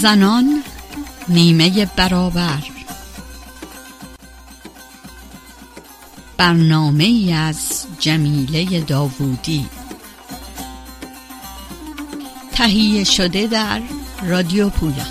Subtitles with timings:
[0.00, 0.62] زنان
[1.28, 2.62] نیمه برابر.
[6.36, 9.68] برنامه ای از جمیله داوودی.
[12.52, 13.82] تهیه شده در
[14.22, 15.04] رادیو پویا.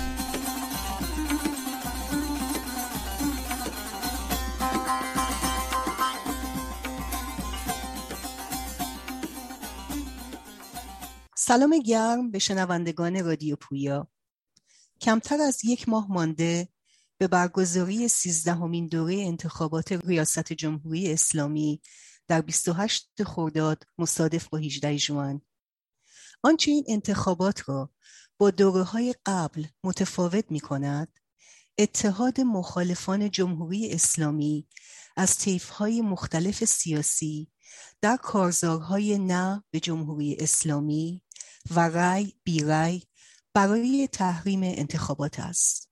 [11.34, 14.08] سلام گرم به شنوندگان رادیو پویا.
[15.00, 16.68] کمتر از یک ماه مانده
[17.18, 21.80] به برگزاری سیزدهمین دوره انتخابات ریاست جمهوری اسلامی
[22.28, 25.40] در 28 خرداد مصادف با 18 ژوئن.
[26.42, 27.90] آنچه این انتخابات را
[28.38, 31.18] با دوره های قبل متفاوت می کند
[31.78, 34.68] اتحاد مخالفان جمهوری اسلامی
[35.16, 37.50] از های مختلف سیاسی
[38.00, 41.22] در کارزارهای نه به جمهوری اسلامی
[41.70, 43.02] و رأی بی رأی
[43.54, 45.90] برای تحریم انتخابات است.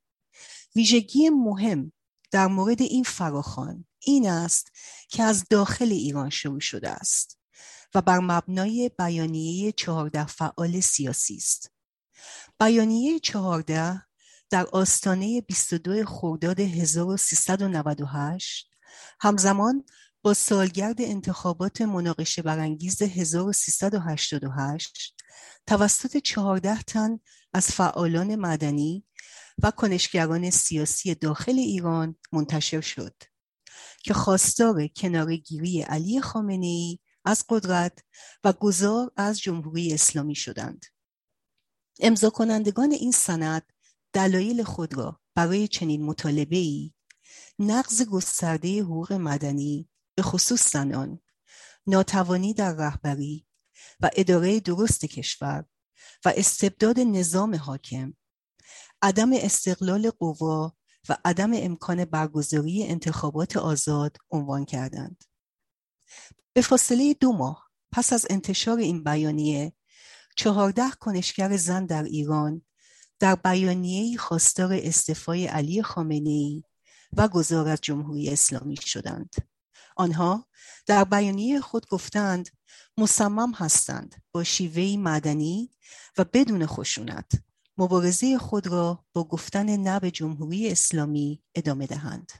[0.76, 1.92] ویژگی مهم
[2.30, 4.72] در مورد این فراخان این است
[5.08, 7.38] که از داخل ایران شروع شده است
[7.94, 11.72] و بر مبنای بیانیه چهارده فعال سیاسی است.
[12.60, 14.02] بیانیه چهارده
[14.50, 18.70] در آستانه 22 خرداد 1398
[19.20, 19.84] همزمان
[20.22, 25.14] با سالگرد انتخابات مناقشه برانگیز 1388
[25.66, 27.18] توسط چهارده تن
[27.56, 29.04] از فعالان مدنی
[29.62, 33.14] و کنشگران سیاسی داخل ایران منتشر شد
[34.04, 37.98] که خواستار کنارگیری علی خامنه از قدرت
[38.44, 40.84] و گذار از جمهوری اسلامی شدند.
[42.00, 43.72] امضا کنندگان این سند
[44.12, 46.92] دلایل خود را برای چنین مطالبه ای
[47.58, 51.20] نقض گسترده حقوق مدنی به خصوص زنان
[51.86, 53.46] ناتوانی در رهبری
[54.00, 55.64] و اداره درست کشور
[56.24, 58.12] و استبداد نظام حاکم
[59.02, 60.77] عدم استقلال قوا
[61.08, 65.24] و عدم امکان برگزاری انتخابات آزاد عنوان کردند.
[66.52, 69.73] به فاصله دو ماه پس از انتشار این بیانیه
[70.36, 72.63] چهارده کنشگر زن در ایران
[73.18, 76.63] در بیانیه خواستار استعفای علی خامنه
[77.17, 79.34] و گذار از جمهوری اسلامی شدند.
[79.96, 80.46] آنها
[80.86, 82.48] در بیانیه خود گفتند
[82.98, 85.70] مصمم هستند با شیوهی مدنی
[86.18, 87.33] و بدون خشونت
[87.79, 92.33] مبارزه خود را با گفتن نه به جمهوری اسلامی ادامه دهند.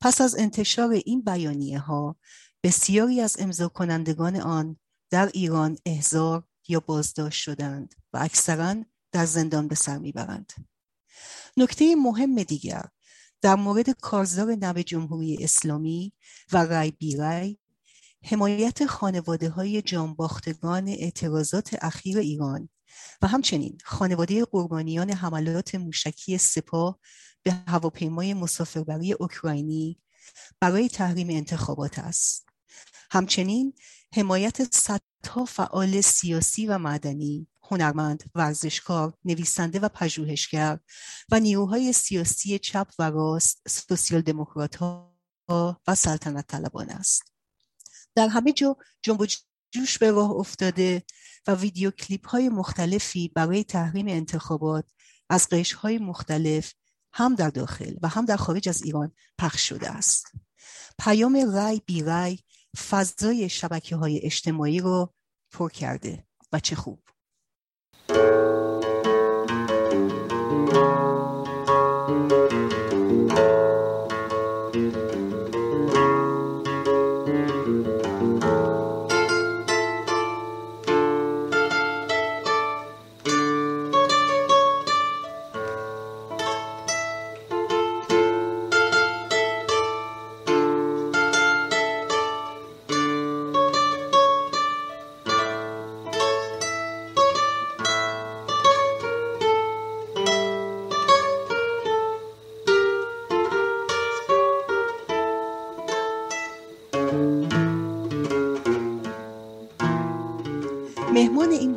[0.00, 2.16] پس از انتشار این بیانیه ها
[2.62, 4.76] بسیاری از امضا کنندگان آن
[5.10, 8.74] در ایران احضار یا بازداشت شدند و اکثرا
[9.12, 10.52] در زندان به سر می‌برند.
[11.56, 12.84] نکته مهم دیگر
[13.42, 16.12] در مورد کارزار نو جمهوری اسلامی
[16.52, 17.56] و رای بی رای
[18.24, 22.68] حمایت خانواده های جانباختگان اعتراضات اخیر ایران
[23.22, 26.98] و همچنین خانواده قربانیان حملات موشکی سپاه
[27.42, 29.98] به هواپیمای مسافربری اوکراینی
[30.60, 32.48] برای تحریم انتخابات است.
[33.10, 33.72] همچنین
[34.14, 40.78] حمایت صدها فعال سیاسی و مدنی هنرمند، ورزشکار، نویسنده و پژوهشگر
[41.30, 45.16] و نیروهای سیاسی چپ و راست، سوسیال دموکرات ها
[45.88, 47.22] و سلطنت طلبان است.
[48.14, 49.26] در همه جا جنب
[49.70, 51.02] جوش به راه افتاده
[51.46, 54.84] و ویدیو کلیپ های مختلفی برای تحریم انتخابات
[55.30, 56.72] از قش های مختلف
[57.12, 60.26] هم در داخل و هم در خارج از ایران پخش شده است.
[60.98, 62.38] پیام رای بی رای
[62.90, 65.14] فضای شبکه های اجتماعی رو
[65.50, 67.11] پر کرده و چه خوب.
[68.14, 68.41] مهمان این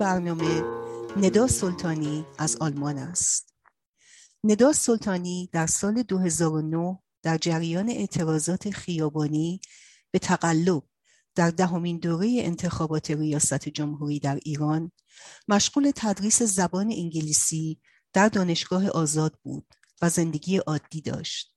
[0.06, 0.63] برنامه
[1.18, 3.54] ندا سلطانی از آلمان است.
[4.44, 9.62] ندا سلطانی در سال 2009 در جریان اعتراضات خیابانی
[10.12, 10.84] به تقلب
[11.36, 14.92] در دهمین دوره انتخابات ریاست جمهوری در ایران
[15.48, 17.80] مشغول تدریس زبان انگلیسی
[18.13, 19.68] در دانشگاه آزاد بود
[20.02, 21.56] و زندگی عادی داشت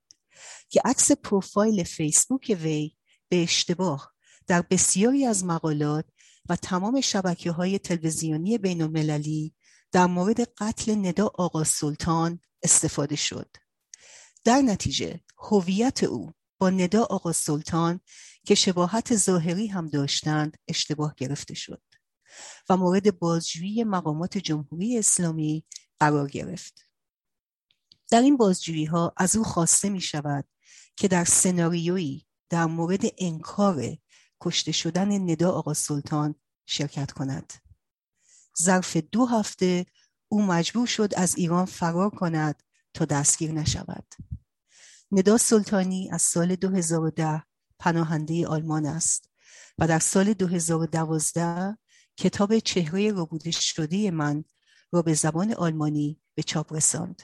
[0.69, 2.97] که عکس پروفایل فیسبوک وی
[3.29, 4.13] به اشتباه
[4.47, 6.05] در بسیاری از مقالات
[6.49, 9.55] و تمام شبکه های تلویزیونی بین المللی
[9.93, 13.57] در مورد قتل ندا آقا سلطان استفاده شد.
[14.45, 18.01] در نتیجه هویت او با ندا آقا سلطان
[18.47, 21.83] که شباهت ظاهری هم داشتند اشتباه گرفته شد
[22.69, 25.65] و مورد بازجویی مقامات جمهوری اسلامی
[25.99, 26.89] قرار گرفت.
[28.11, 30.45] در این بازجویی ها از او خواسته می شود
[30.97, 33.97] که در سناریویی در مورد انکار
[34.41, 36.35] کشته شدن ندا آقا سلطان
[36.67, 37.53] شرکت کند
[38.63, 39.87] ظرف دو هفته
[40.29, 42.63] او مجبور شد از ایران فرار کند
[42.95, 44.15] تا دستگیر نشود
[45.13, 47.43] ندا سلطانی از سال 2010
[47.79, 49.31] پناهنده آلمان است
[49.79, 51.79] و در سال 2012
[52.17, 54.45] کتاب چهره ربوده شده من
[54.93, 57.23] را به زبان آلمانی به چاپ رساند.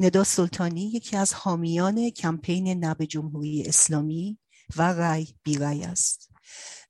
[0.00, 4.38] ندا سلطانی یکی از حامیان کمپین نب جمهوری اسلامی
[4.76, 6.30] و رای بی رای است.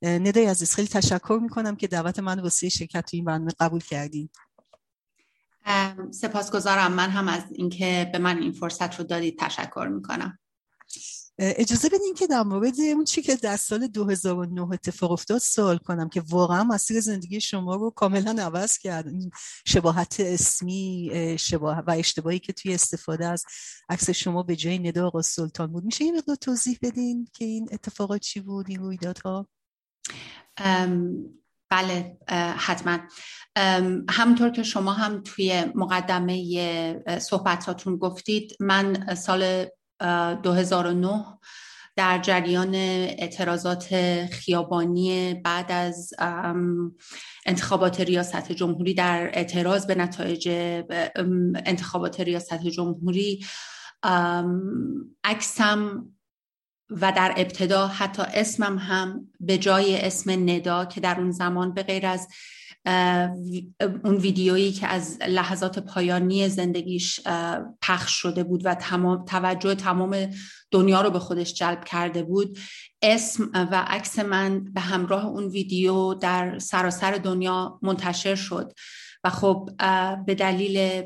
[0.01, 4.31] ندای عزیز خیلی تشکر می‌کنم که دعوت من واسه شرکت تو این برنامه قبول کردیم.
[6.11, 10.39] سپاسگزارم من هم از اینکه به من این فرصت رو دادید تشکر می‌کنم
[11.41, 16.09] اجازه بدین که در مورد اون چی که در سال 2009 اتفاق افتاد سوال کنم
[16.09, 19.07] که واقعا مسیر زندگی شما رو کاملا عوض کرد.
[19.07, 19.31] این
[19.65, 23.45] شباهت اسمی شباه و اشتباهی که توی استفاده از
[23.89, 25.83] عکس شما به جای ندا آقا سلطان بود.
[25.83, 29.47] میشه این مقدار توضیح بدین که این اتفاقات چی بود این رویدادها؟
[31.69, 32.17] بله
[32.57, 32.99] حتما.
[34.09, 39.67] همطور که شما هم توی مقدمه صحبتاتون گفتید من سال
[39.99, 41.25] 2009
[41.95, 43.87] در جریان اعتراضات
[44.31, 46.13] خیابانی بعد از
[47.45, 50.49] انتخابات ریاست جمهوری در اعتراض به نتایج
[51.65, 53.45] انتخابات ریاست جمهوری
[55.23, 56.05] عکسم
[56.89, 61.83] و در ابتدا حتی اسمم هم به جای اسم ندا که در اون زمان به
[61.83, 62.27] غیر از
[64.03, 67.19] اون ویدیویی که از لحظات پایانی زندگیش
[67.81, 70.29] پخش شده بود و تمام توجه تمام
[70.71, 72.57] دنیا رو به خودش جلب کرده بود
[73.01, 78.73] اسم و عکس من به همراه اون ویدیو در سراسر دنیا منتشر شد.
[79.23, 79.69] و خب
[80.25, 81.01] به دلیل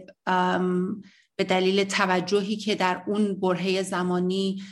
[1.35, 4.63] به دلیل توجهی که در اون برهه زمانی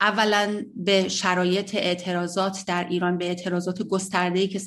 [0.00, 4.58] اولا به شرایط اعتراضات در ایران به اعتراضات گسترده‌ای که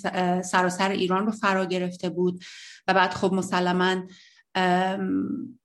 [0.42, 2.44] سراسر ایران رو فرا گرفته بود
[2.88, 4.04] و بعد خب مسلما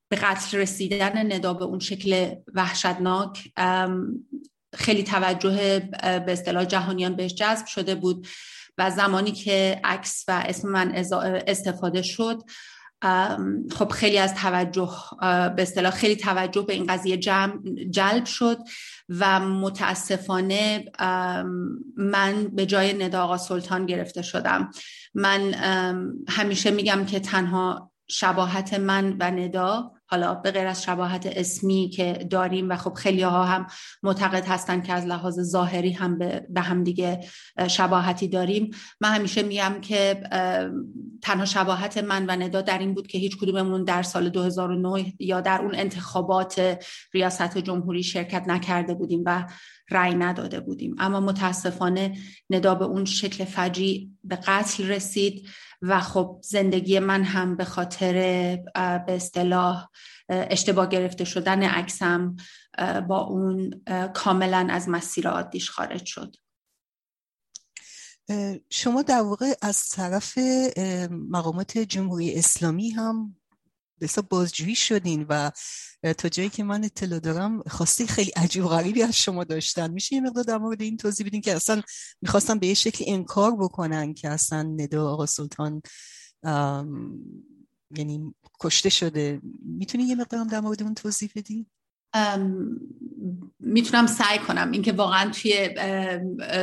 [0.09, 3.53] به قتل رسیدن ندا به اون شکل وحشتناک
[4.75, 8.27] خیلی توجه به اصطلاح جهانیان بهش جذب شده بود
[8.79, 10.93] و زمانی که عکس و اسم من
[11.47, 12.43] استفاده شد
[13.73, 14.91] خب خیلی از توجه
[15.57, 17.17] به اصطلاح خیلی توجه به این قضیه
[17.91, 18.59] جلب شد
[19.09, 20.85] و متاسفانه
[21.97, 24.71] من به جای ندا آقا سلطان گرفته شدم.
[25.15, 25.55] من
[26.29, 32.26] همیشه میگم که تنها شباهت من و ندا حالا به غیر از شباهت اسمی که
[32.31, 33.67] داریم و خب خیلی ها هم
[34.03, 36.19] معتقد هستن که از لحاظ ظاهری هم
[36.49, 37.20] به هم دیگه
[37.69, 38.70] شباهتی داریم.
[39.00, 40.20] من همیشه میگم که
[41.23, 45.40] تنها شباهت من و ندا در این بود که هیچ کدوممون در سال 2009 یا
[45.40, 49.45] در اون انتخابات ریاست جمهوری شرکت نکرده بودیم و
[49.90, 50.95] رأی نداده بودیم.
[50.99, 52.16] اما متاسفانه
[52.50, 55.49] ندا به اون شکل فجی به قتل رسید.
[55.83, 58.12] و خب زندگی من هم به خاطر
[59.06, 59.90] به اصطلاح
[60.28, 62.37] اشتباه گرفته شدن عکسم
[63.09, 66.37] با اون کاملا از مسیر عادیش خارج شد.
[68.71, 70.38] شما در واقع از طرف
[71.11, 73.37] مقامات جمهوری اسلامی هم
[74.00, 75.50] بسا بازجویی شدین و
[76.19, 79.91] تا جایی که من اطلاع دارم خواسته خیلی عجیب غریبی از شما داشتن.
[79.91, 81.83] میشه یه مقدار در مورد این توضیح بدین که اصلا
[82.23, 85.83] می‌خواستم به یه شکل انکار بکنن که اصلا ندا آقا سلطان
[87.97, 89.41] یعنی کشته شده.
[89.62, 91.67] می‌تونی یه مقدار در مورد اون توضیح بدین؟
[93.61, 94.71] می‌تونم سعی کنم.
[94.71, 95.69] اینکه واقعا توی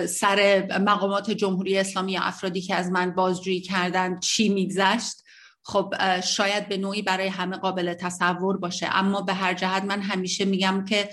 [0.08, 5.23] سر مقامات جمهوری اسلامی افرادی که از من بازجویی کردن چی میگذشت.
[5.66, 8.88] خب شاید به نوعی برای همه قابل تصور باشه.
[8.92, 11.10] اما به هر جهت من همیشه میگم که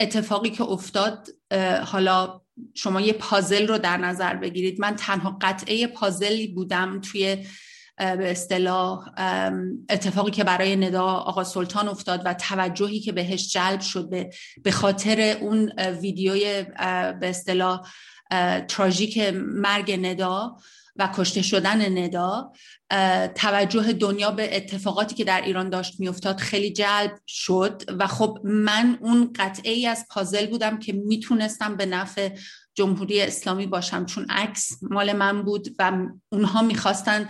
[0.00, 1.28] اتفاقی که افتاد
[1.84, 2.40] حالا
[2.74, 4.80] شما یه پازل رو در نظر بگیرید.
[4.80, 7.46] من تنها قطعه پازلی بودم توی
[7.96, 9.08] به اصطلاح
[9.90, 14.10] اتفاقی که برای ندا آقا سلطان افتاد و توجهی که بهش جلب شد
[14.62, 16.62] به خاطر اون ویدیوی
[17.20, 17.88] به اصطلاح
[18.68, 20.56] تراژیک مرگ ندا.
[20.96, 22.52] و کشته شدن ندا
[23.34, 28.98] توجه دنیا به اتفاقاتی که در ایران داشت میافتاد خیلی جلب شد و خب من
[29.00, 32.30] اون قطعه ای از پازل بودم که می‌تونستم به نفع
[32.74, 34.06] جمهوری اسلامی باشم.
[34.06, 35.92] چون عکس مال من بود و
[36.28, 37.28] اونها می‌خواستن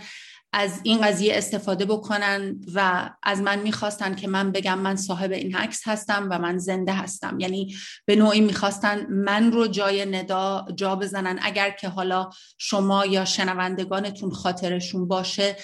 [0.53, 5.55] از این قضیه استفاده بکنن و از من می‌خواستن که من بگم من صاحب این
[5.55, 7.39] عکس هستم و من زنده هستم.
[7.39, 11.39] یعنی به نوعی می‌خواستن من رو جای ندا جا بزنن.
[11.41, 15.55] اگر که حالا شما یا شنوندگانتون خاطرشون باشه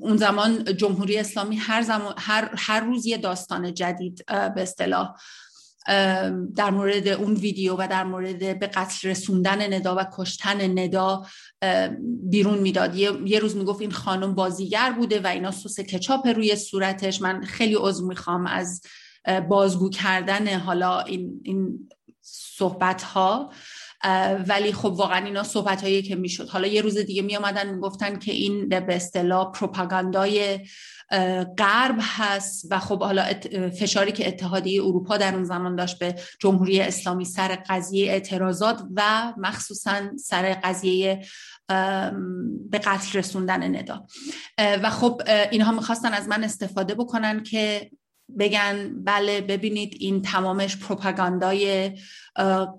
[0.00, 5.14] اون زمان جمهوری اسلامی هر, زمان هر, هر روز یه داستان جدید به اصطلاح
[6.56, 11.26] در مورد اون ویدیو و در مورد به قتل رسوندن ندا و کشتن ندا
[12.30, 12.96] بیرون می‌داد.
[12.96, 17.22] یه،, روز می‌گفت این خانم بازیگر بوده و اینا سس کچاپ روی صورتش.
[17.22, 18.82] من خیلی عضو می‌خوام از
[19.48, 21.88] بازگو کردن حالا این, این
[22.22, 23.52] صحبت ها
[24.48, 26.48] ولی خب واقعا اینا صحبت هایی که می‌شد.
[26.48, 30.60] حالا یه روز دیگه می آمدن می‌گفتن که این به اصطلاح پروپاگاندای
[31.58, 33.24] غرب هست و خب حالا
[33.80, 39.32] فشاری که اتحادیه اروپا در اون زمان داشت به جمهوری اسلامی سر قضیه اعتراضات و
[39.36, 41.24] مخصوصا سر قضیه
[42.70, 44.06] به قتل رسوندن ندا.
[44.58, 47.90] و خب اینها می‌خواستن از من استفاده بکنن که
[48.38, 51.92] بگن بله ببینید این تمامش پروپاگاندای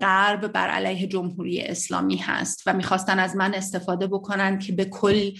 [0.00, 5.30] غرب بر علیه جمهوری اسلامی هست و می‌خواستن از من استفاده بکنن که به کل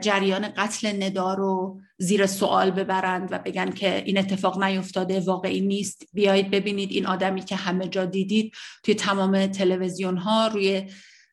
[0.00, 6.02] جریان قتل ندا رو زیر سوال ببرند و بگن که این اتفاق نیفتاده واقعی نیست.
[6.12, 10.90] بیایید ببینید این آدمی که همه جا دیدید توی تمام تلویزیون ها روی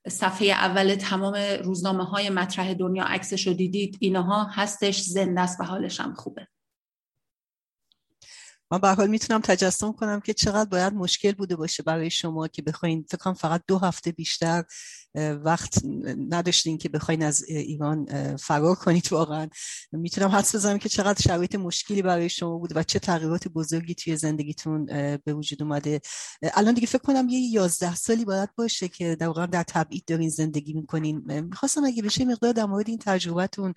[0.07, 3.97] صفحه اول تمام روزنامه های مطرح دنیا عکسش رو دیدید.
[3.99, 6.47] اینها هستش زنده است و حالش هم خوبه.
[8.71, 12.61] من به حال می‌تونم تجسم کنم که چقدر باید مشکل بوده باشه برای شما که
[12.61, 14.63] بخواین فکر فقط دو هفته بیشتر
[15.15, 15.81] وقت
[16.29, 18.05] نداشتین که بخواین از ایران
[18.37, 19.47] فرار کنید واقعا.
[19.91, 24.17] می‌تونم حدس بزنم که چقدر شرایط مشکلی برای شما بود و چه تغییرات بزرگی توی
[24.17, 24.85] زندگیتون
[25.25, 26.01] به وجود اومده.
[26.53, 30.29] الان دیگه فکر کنم یه یازده سالی باید باشه که در واقع در تبعید دارین
[30.29, 31.41] زندگی می‌کنین.
[31.41, 33.73] می‌خواستم اگه بشه مقدار در مورد این تجربتون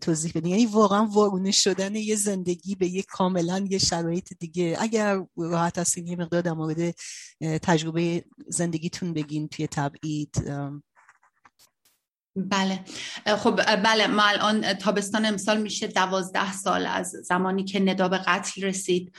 [0.00, 0.50] توضیح بدین.
[0.50, 4.76] یعنی واقعا وارونه شدن یه زندگی به یه کاملا یه شرایط دیگه.
[4.78, 6.94] اگر راحت هستین یه مقدار در مورد
[7.40, 10.55] تجربه زندگیتون بگین توی تبعید.
[12.36, 12.84] بله.
[13.36, 18.62] خب بله ما الان تابستان امسال میشه دوازده سال از زمانی که ندا به قتل
[18.62, 19.16] رسید.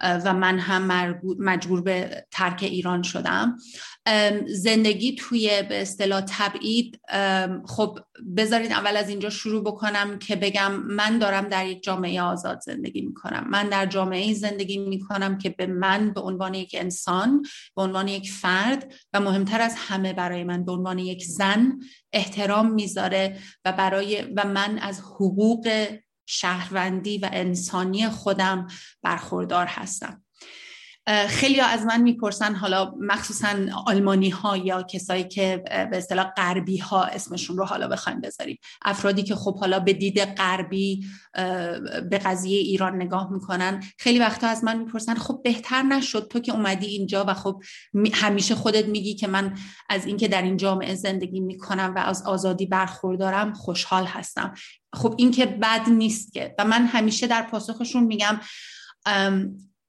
[0.00, 3.58] و من هم مجبور به ترک ایران شدم.
[4.46, 7.00] زندگی توی به اصطلاح تبعید
[7.66, 7.98] خب
[8.36, 13.00] بذارید اول از اینجا شروع بکنم که بگم من دارم در یک جامعه آزاد زندگی
[13.00, 13.46] می‌کنم.
[13.50, 17.42] من در جامعه زندگی می‌کنم که به من به عنوان یک انسان
[17.76, 21.78] به عنوان یک فرد و مهمتر از همه برای من به عنوان یک زن
[22.12, 25.86] احترام می‌ذاره و برای و من از حقوق
[26.26, 28.68] شهروندی و انسانی خودم
[29.02, 30.23] برخوردار هستم.
[31.28, 33.56] خیلی از من می‌پرسن حالا مخصوصا
[33.86, 38.58] آلمانی ها یا کسایی که به اصطلاح غربی ها اسمشون رو حالا بخوایم بذاریم.
[38.82, 41.06] افرادی که خب حالا به دید غربی
[42.10, 46.52] به قضیه ایران نگاه می‌کنن خیلی وقتا از من می‌پرسن خب بهتر نشد تو که
[46.52, 47.62] اومدی اینجا و خب
[48.12, 49.54] همیشه خودت میگی که من
[49.88, 54.54] از اینکه در این جامعه زندگی می‌کنم و از آزادی برخوردارم خوشحال هستم.
[54.92, 56.54] خب این که بد نیست که.
[56.58, 58.40] و من همیشه در پاسخشون میگم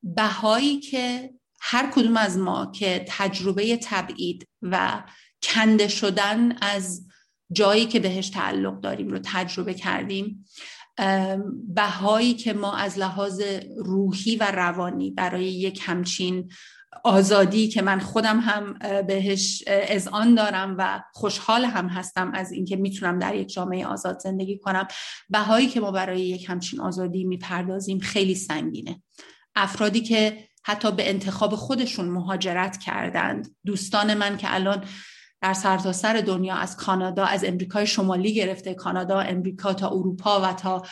[0.06, 5.04] بهایی که هر کدوم از ما که تجربه تبعید و
[5.44, 7.08] کنده شدن از
[7.52, 10.46] جایی که بهش تعلق داریم رو تجربه کردیم
[11.68, 13.42] بهایی که ما از لحاظ
[13.78, 16.52] روحی و روانی برای یک همچین
[17.04, 18.74] آزادی که من خودم هم
[19.08, 24.58] بهش اذعان دارم و خوشحال هم هستم از اینکه می‌تونم در یک جامعه آزاد زندگی
[24.58, 24.88] کنم
[25.30, 29.02] بهایی که ما برای یک همچین آزادی می‌پردازیم خیلی سنگینه.
[29.56, 33.56] افرادی که حتی به انتخاب خودشون مهاجرت کردند.
[33.66, 34.86] دوستان من که الان
[35.42, 40.54] در سرتاسر سر دنیا از کانادا از امریکای شمالی گرفته کانادا امریکا تا اروپا و
[40.54, 40.84] تا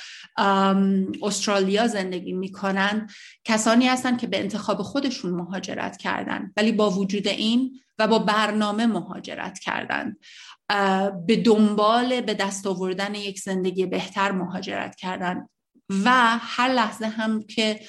[1.22, 3.12] استرالیا زندگی می‌کنند
[3.43, 8.86] کسانی هستند که به انتخاب خودشون مهاجرت کردند ولی با وجود این و با برنامه
[8.86, 10.17] مهاجرت کردند
[11.27, 15.50] به دنبال به دست آوردن یک زندگی بهتر مهاجرت کردند
[15.89, 17.79] و هر لحظه هم که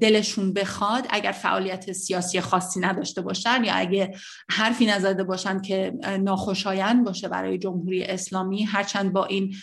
[0.00, 4.14] دلشون بخواد اگر فعالیت سیاسی خاصی نداشته باشن یا اگه
[4.50, 9.54] حرفی نزده باشن که ناخوشایند باشه برای جمهوری اسلامی هرچند با این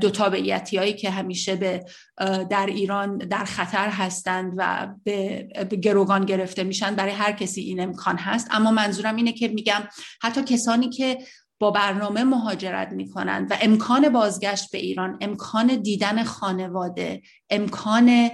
[0.00, 1.84] دو تابعیتی که همیشه به
[2.50, 5.48] در ایران در خطر هستند و به,
[5.82, 8.48] گروگان گرفته میشن برای هر کسی این امکان هست.
[8.50, 9.82] اما منظورم اینه که میگم
[10.22, 11.18] حتی کسانی که
[11.60, 18.30] با برنامه مهاجرت می کنند و امکان بازگشت به ایران امکان دیدن خانواده امکان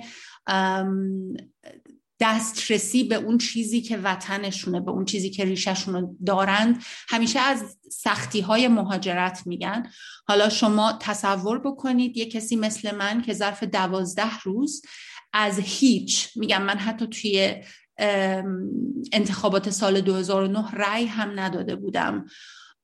[2.20, 6.82] دسترسی به اون چیزی که وطنشونه به اون چیزی که ریشهشون دارند.
[7.08, 9.90] همیشه از سختی های مهاجرت میگن.
[10.28, 14.82] حالا شما تصور بکنید یه کسی مثل من که ظرف دوازده روز
[15.32, 17.62] از هیچ میگم من حتی توی
[19.12, 22.26] انتخابات سال 2009 رأی هم نداده بودم.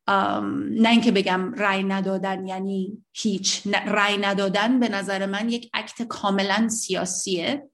[0.08, 3.66] نه اینکه بگم رأی ندادن یعنی هیچ.
[3.86, 7.70] رأی ندادن به نظر من یک عکت کاملا سیاسیه.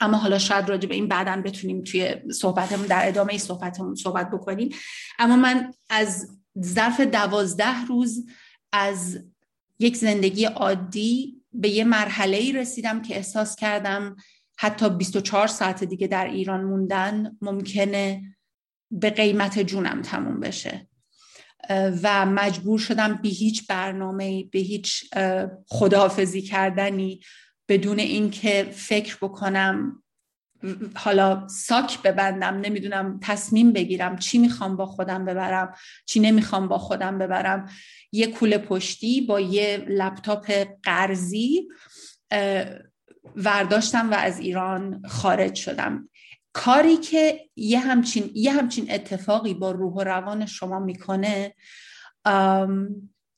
[0.00, 4.68] اما حالا شاید راجع به این بعدا بتونیم توی صحبتمون در ادامه صحبتمون صحبت بکنیم.
[5.18, 8.26] اما من از ظرف دوازده روز
[8.72, 9.18] از
[9.78, 14.16] یک زندگی عادی به یه مرحله ای رسیدم که احساس کردم
[14.58, 18.22] حتی 24 ساعت دیگه در ایران موندن ممکنه
[18.90, 20.88] به قیمت جونم تموم بشه.
[21.70, 25.04] و مجبور شدم به هیچ برنامه به هیچ
[25.66, 27.20] خداحافظی کردنی
[27.68, 30.02] بدون اینکه فکر بکنم
[30.94, 35.74] حالا ساک ببندم نمی‌دونم تصمیم بگیرم چی می‌خوام با خودم ببرم
[36.06, 37.68] چی نمی‌خوام با خودم ببرم.
[38.12, 41.68] یه کوله پشتی با یه لپتاپ قرضی
[43.36, 46.08] ورداشتم و از ایران خارج شدم.
[46.52, 51.54] کاری که یه همچین, یه همچین اتفاقی با روح و روان شما می‌کنه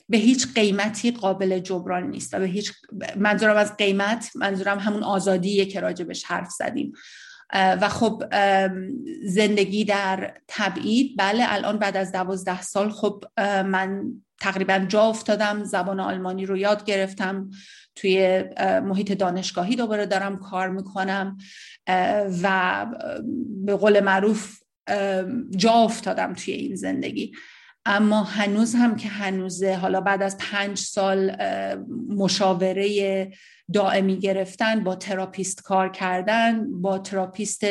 [0.08, 2.72] به هیچ قیمتی قابل جبران نیست و به هیچ
[3.16, 6.92] منظورم از قیمت منظورم همون آزادیه که راجبش حرف زدیم.
[7.54, 8.24] و خب
[9.24, 11.16] زندگی در تبعید.
[11.18, 13.24] بله الان بعد از دوازده سال خب
[13.66, 14.04] من
[14.40, 17.50] تقریبا جا افتادم زبان آلمانی رو یاد گرفتم.
[17.96, 21.36] توی محیط دانشگاهی دوباره دارم کار می‌کنم
[22.42, 22.86] و
[23.64, 24.58] به قول معروف
[25.56, 27.32] جا افتادم توی این زندگی.
[27.86, 31.36] اما هنوز هم که هنوزه حالا بعد از پنج سال
[32.08, 33.32] مشاوره
[33.72, 37.64] دائمی گرفتن با therapist کار کردن با therapist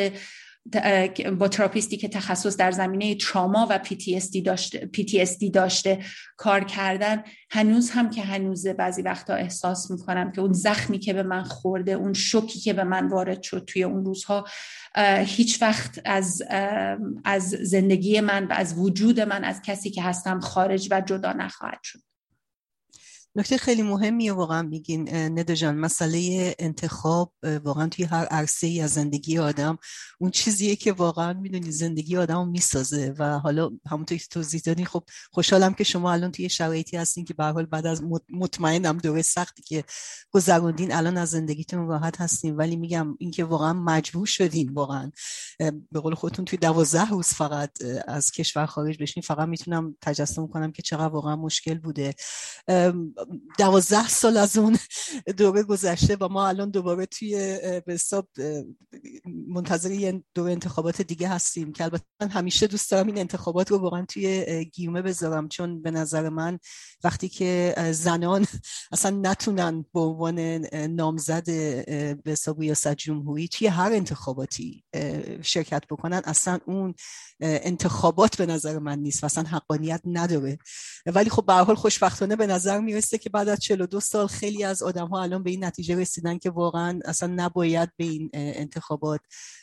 [1.38, 5.98] با therapist ی که تخصص در زمینه تراما و PTSD داشته, PTSD داشته
[6.36, 11.22] کار کردن هنوز هم که هنوزه بعضی وقتا احساس می‌کنم که اون زخمی که به
[11.22, 14.44] من خورده اون شوکی که به من وارد شد توی اون روزها
[15.24, 16.42] هیچ وقت از
[17.24, 21.80] از زندگی من و از وجود من از کسی که هستم خارج و جدا نخواهد
[21.82, 22.13] شد.
[23.36, 27.32] نکته خیلی مهمیه واقعا میگین نده جان مسئله انتخاب
[27.64, 29.78] واقعا توی هر عرصه ای از زندگی آدم
[30.18, 34.86] اون چیزیه که واقعا می‌دونی زندگی آدم رو می‌سازه و حالا همونطور که توضیح دادین
[34.86, 39.22] خب خوشحالم که شما الان توی شرایطی هستین که به حال بعد از مطمئنم دوره
[39.22, 39.84] سختی که
[40.30, 42.56] گذروندین الان از زندگیتون راحت هستین.
[42.56, 45.10] ولی میگم اینکه واقعا مجبور شدین واقعا
[45.92, 47.70] به قول خودتون توی دوازده روز فقط
[48.08, 49.22] از کشور خارج بشین.
[49.22, 52.14] فقط می‌تونم تجسم کنم که چقدر واقعا مشکل بوده.
[53.58, 54.78] دوازده سال از اون
[55.36, 57.34] دوره گذشته و ما الان دوباره توی
[57.86, 57.98] به
[59.48, 63.78] منتظر یه دوره انتخابات دیگه هستیم که البته من همیشه دوست دارم این انتخابات رو
[63.78, 65.48] واقعا توی گیومه بذارم.
[65.48, 66.58] چون به نظر من
[67.04, 68.46] وقتی که زنان
[68.92, 70.38] اصلا نتونن به عنوان
[70.86, 71.46] نامزد
[72.24, 74.84] به حساب ریاست جمهوری توی هر انتخاباتی
[75.42, 76.94] شرکت بکنن اصلا اون
[77.40, 80.58] انتخابات به نظر من نیست و اصلا حقانیت نداره.
[81.06, 84.82] ولی خب به حال خوشبختانه به نظر می‌رسه که بعد از 42 سال خیلی از
[84.82, 89.20] آدم ها الان به این نتیجه رسیدن که واقعا اصلا نباید به این انتخابات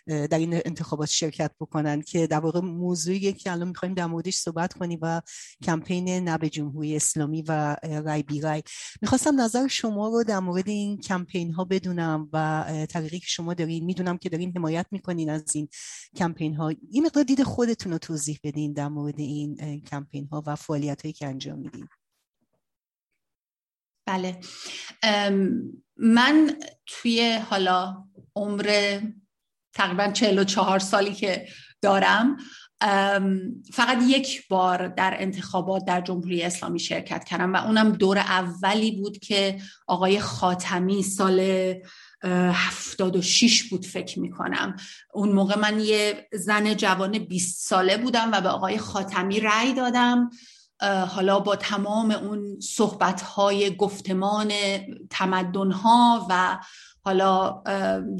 [0.07, 4.73] در این انتخابات شرکت بکنن که در واقع موضوعی که الان می‌خوایم در موردش صحبت
[4.73, 5.21] کنیم و
[5.63, 8.63] کمپین نب جمهوری اسلامی و رای بی رای.
[9.01, 13.85] می‌خواستم نظر شما رو در مورد این کمپین ها بدونم و طریقی که شما دارین.
[13.85, 15.67] می‌دونم که دارین حمایت می‌کنین از این
[16.15, 20.55] کمپین ها این مقدار دید خودتون رو توضیح بدین در مورد این کمپین ها و
[20.55, 21.87] فعالیت هایی که انجام میدین.
[24.12, 24.39] بله.
[25.97, 28.04] من توی حالا
[28.36, 29.00] عمر
[29.74, 31.47] تقریبا 44 سالی که
[31.82, 32.38] دارم
[33.74, 39.17] فقط یک بار در انتخابات در جمهوری اسلامی شرکت کردم و اونم دور اولی بود
[39.17, 41.74] که آقای خاتمی سال
[42.54, 44.76] هفتاد و شیش بود فکر می‌کنم.
[45.13, 50.30] اون موقع من یه زن جوان 20 ساله بودم و به آقای خاتمی رأی دادم.
[50.87, 54.51] حالا با تمام اون صحبت های گفتمان
[55.09, 56.59] تمدن ها و
[57.03, 57.63] حالا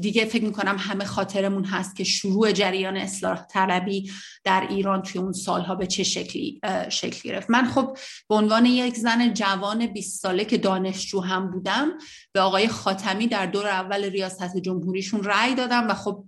[0.00, 4.10] دیگه فکر می‌کنم همه خاطرمون هست که شروع جریان اصلاح طلبی
[4.44, 7.50] در ایران توی اون سالها به چه شکلی شکل گرفت.
[7.50, 7.96] من خب
[8.28, 11.88] به عنوان یک زن جوان 20 ساله که دانشجو هم بودم
[12.32, 16.24] به آقای خاتمی در دور اول ریاست جمهوریشون رأی دادم و خب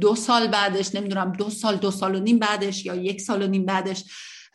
[0.00, 3.46] دو سال بعدش نمی‌دونم دو سال دو سال و نیم بعدش یا یک سال و
[3.46, 4.04] نیم بعدش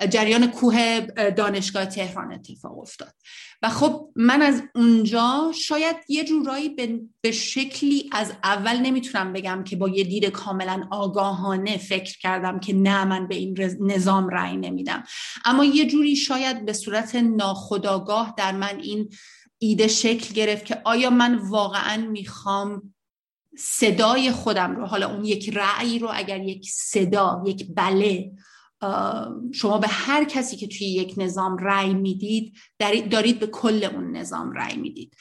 [0.05, 0.99] جریان کوه
[1.37, 3.13] دانشگاه تهران اتفاق افتاد.
[3.61, 6.69] و خب من از اونجا شاید یه جورایی
[7.21, 12.73] به شکلی از اول نمی‌تونم بگم که با یه دید کاملا آگاهانه فکر کردم که
[12.73, 15.03] نه من به این نظام رأی نمیدم.
[15.45, 19.09] اما یه جوری شاید به صورت ناخداگاه در من این
[19.57, 22.93] ایده شکل گرفت که آیا من واقعا می‌خوام
[23.57, 28.31] صدای خودم رو حالا اون یک رأی رو اگر یک صدا یک بله
[29.53, 32.53] شما به هر کسی که توی یک نظام رأی می‌دید
[33.11, 35.15] دارید به کل اون نظام رأی می‌دید.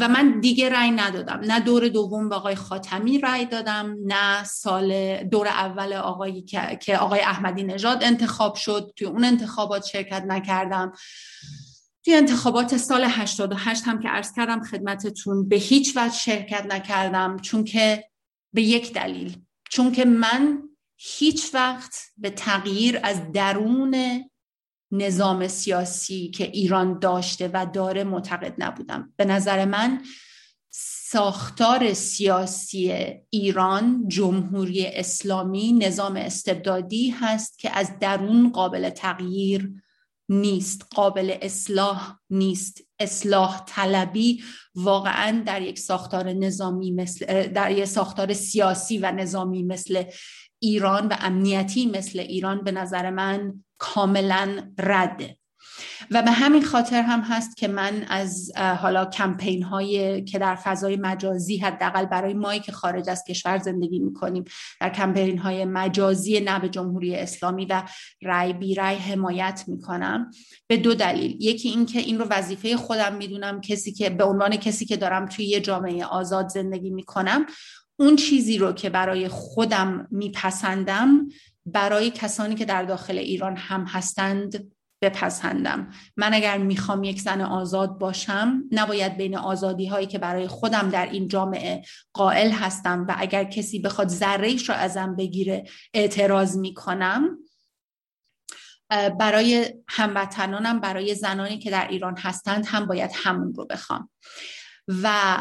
[0.00, 1.40] و من دیگه رأی ندادم.
[1.42, 6.42] نه دور دوم به آقای خاتمی رأی دادم نه سال دور اول آقایی
[6.82, 8.92] که آقای احمدی نژاد انتخاب شد.
[8.96, 10.92] توی اون انتخابات شرکت نکردم.
[12.04, 17.36] توی انتخابات سال 88 هم که عرض کردم خدمتتون به هیچ وجه شرکت نکردم.
[17.38, 18.04] چون که
[18.54, 19.36] به یک دلیل.
[19.70, 20.62] چون که من
[20.96, 24.24] هیچ وقت به تغییر از درون
[24.92, 29.12] نظام سیاسی که ایران داشته و داره معتقد نبودم.
[29.16, 30.02] به نظر من
[31.10, 32.92] ساختار سیاسی
[33.30, 39.72] ایران جمهوری اسلامی نظام استبدادی هست که از درون قابل تغییر
[40.28, 42.80] نیست قابل اصلاح نیست.
[42.98, 44.42] اصلاح طلبی
[44.74, 50.02] واقعا در یک ساختار نظامی مثل در یک ساختار سیاسی و نظامی مثل
[50.66, 55.36] ایران و امنیتی مثل ایران به نظر من کاملا رده.
[56.10, 60.96] و به همین خاطر هم هست که من از حالا کمپین های که در فضای
[60.96, 64.44] مجازی حداقل برای مایی که خارج از کشور زندگی می‌کنیم
[64.80, 67.82] در کمپین های مجازی نه به جمهوری اسلامی و
[68.22, 70.30] رای بی رای حمایت می‌کنم
[70.66, 71.36] به دو دلیل.
[71.40, 75.44] یکی اینکه این رو وظیفه خودم می‌دونم کسی که به عنوان کسی که دارم توی
[75.44, 77.46] یه جامعه آزاد زندگی می‌کنم
[77.96, 81.28] اون چیزی رو که برای خودم میپسندم
[81.66, 85.90] برای کسانی که در داخل ایران هم هستند بپسندم.
[86.16, 91.06] من اگر می‌خوام یک زن آزاد باشم نباید بین آزادی هایی که برای خودم در
[91.06, 91.82] این جامعه
[92.12, 97.38] قائل هستم و اگر کسی بخواد ذرهش رو ازم بگیره اعتراض می‌کنم.
[99.18, 104.10] برای هموطنانم برای زنانی که در ایران هستند هم باید همون رو بخوام.
[105.02, 105.36] و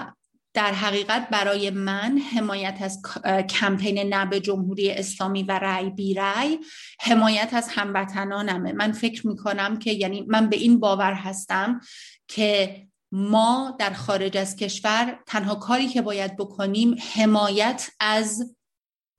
[0.55, 3.01] در حقیقت برای من حمایت از
[3.49, 6.59] کمپین نه جمهوری اسلامی و رأی بی رأی
[6.99, 8.71] حمایت از هموطنانمه.
[8.73, 11.81] من فکر می‌کنم که یعنی من به این باور هستم
[12.27, 18.55] که ما در خارج از کشور تنها کاری که باید بکنیم حمایت از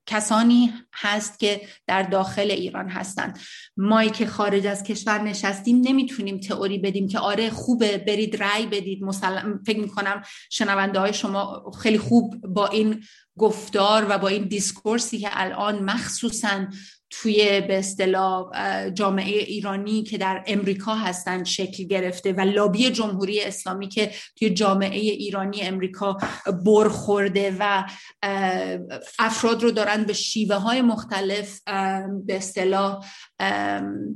[0.07, 3.39] کسانی هست که در داخل ایران هستند.
[3.77, 9.03] ما که خارج از کشور نشستیم نمی‌تونیم تئوری بدیم که آره خوبه برید رأی بدید.
[9.05, 13.03] مسلم فکر می‌کنم شنونده های شما خیلی خوب با این
[13.39, 16.67] گفتار و با این دیسکورسی که الان مخصوصا
[17.23, 18.51] توی به اصطلاح
[18.91, 24.99] جامعه ایرانی که در امریکا هستند شکل گرفته و لابی جمهوری اسلامی که توی جامعه
[24.99, 26.17] ایرانی امریکا
[26.67, 27.85] برخورده و
[29.19, 31.61] افراد رو دارن به شیوه های مختلف
[32.27, 33.05] به اصطلاح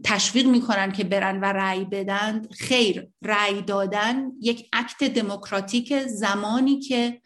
[0.04, 2.42] تشویق می‌کنن که برن و رأی بدن.
[2.58, 7.20] خیر رأی دادن یک عکت دموکراتیک زمانی که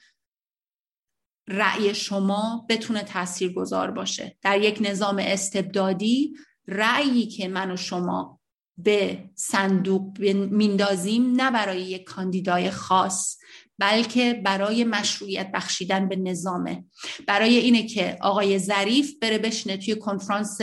[1.48, 4.36] رأی شما بتونه تأثیر گذار باشه.
[4.42, 6.34] در یک نظام استبدادی
[6.68, 8.40] رأیی که من و شما
[8.78, 10.18] به صندوق
[10.50, 13.38] میندازیم نه برای یک کاندیدای خاص
[13.78, 16.84] بلکه برای مشروعیت بخشیدن به نظامه.
[17.26, 20.58] برای اینه که آقای ظریف بره بشنه توی کنفرانس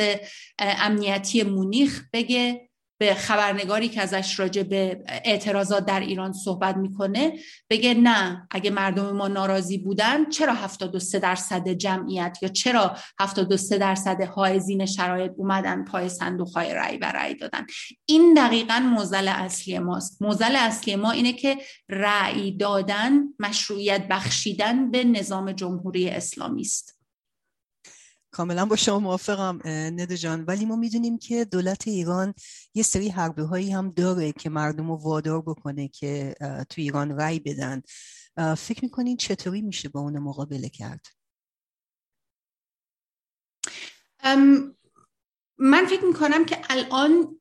[0.60, 2.70] امنیتی مونیخ بگه
[3.02, 7.34] به خبرنگاری که ازش راجع به اعتراضات در ایران صحبت می‌کنه
[7.70, 14.22] بگه نه اگه مردم ما ناراضی بودن چرا 73 درصد جمعیت یا چرا 73 درصد
[14.22, 17.66] حائزین شرایط اومدن پای صندوق های رأی و رأی دادن؟
[18.06, 20.22] این دقیقا موزل اصلی ماست.
[20.22, 21.58] موزل اصلی ما اینه که
[21.90, 27.01] رأی دادن مشروعیت بخشیدن به نظام جمهوری اسلامی است.
[28.32, 30.46] کاملا با شما موافقم نده جان.
[30.46, 32.34] ولی ما می‌دونیم که دولت ایران
[32.74, 36.36] یه سری حربه هایی هم داره که مردم رو وادار بکنه که
[36.70, 37.82] تو ایران رای بدن.
[38.58, 41.06] فکر می‌کنین چطوری میشه با اون مقابله کرد؟
[45.58, 47.41] من فکر می‌کنم که الان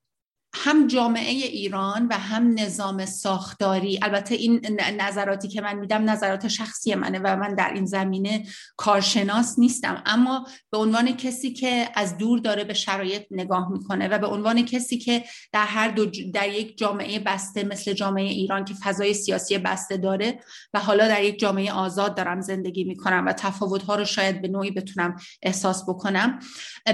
[0.55, 3.99] هم جامعه ایران و هم نظام ساختاری.
[4.03, 9.59] البته این نظراتی که من میدم نظرات شخصی منه و من در این زمینه کارشناس
[9.59, 10.03] نیستم.
[10.07, 14.65] اما به عنوان کسی که از دور داره به شرایط نگاه می‌کنه و به عنوان
[14.65, 19.59] کسی که در هر دو در یک جامعه بسته مثل جامعه ایران که فضای سیاسی
[19.59, 20.41] بسته داره
[20.75, 24.71] و حالا در یک جامعه آزاد دارم زندگی می‌کنم و تفاوتها رو شاید به نوعی
[24.71, 26.39] بتونم احساس بکنم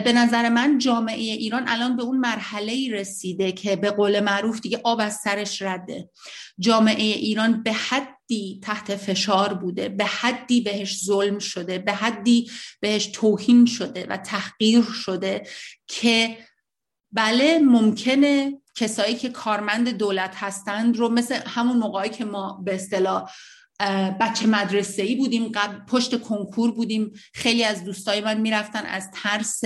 [0.04, 4.80] به نظر من جامعه ایران الان به اون مرحله رسیده که به قول معروف دیگه
[4.84, 6.10] آب از سرش رده.
[6.58, 13.06] جامعه ایران به حدی تحت فشار بوده به حدی بهش ظلم شده به حدی بهش
[13.06, 15.46] توهین شده و تحقیر شده
[15.86, 16.38] که
[17.12, 23.30] بله ممکنه کسایی که کارمند دولت هستند رو مثل همون موقعی که ما به اصطلاح
[24.20, 29.62] بچه مدرسه ای بودیم قبل پشت کنکور بودیم خیلی از دوستای من می‌رفتن از ترس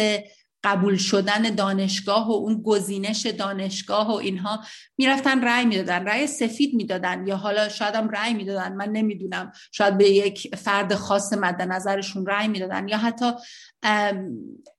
[0.64, 4.64] قبول شدن دانشگاه و اون گزینش دانشگاه و اینها
[4.98, 9.52] می‌رفتن رأی می‌دادن رأی سفید می‌دادن یا حالا شاید هم رأی می‌دادن من نمی‌دونم.
[9.72, 13.32] شاید به یک فرد خاص مد نظرشون رأی می‌دادن یا حتی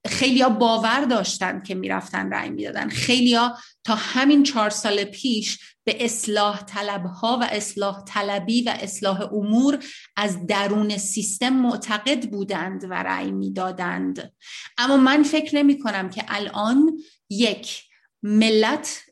[0.06, 2.88] خیلیا باور داشتن که می‌رفتن رأی می‌دادن.
[2.88, 9.32] خیلیا تا همین چهار سال پیش به اصلاح طلب ها و اصلاح طلبی و اصلاح
[9.32, 9.84] امور
[10.16, 14.32] از درون سیستم معتقد بودند و رأی می‌دادند.
[14.78, 16.98] اما من فکر نمی کنم که الان
[17.30, 17.82] یک
[18.22, 19.02] ملت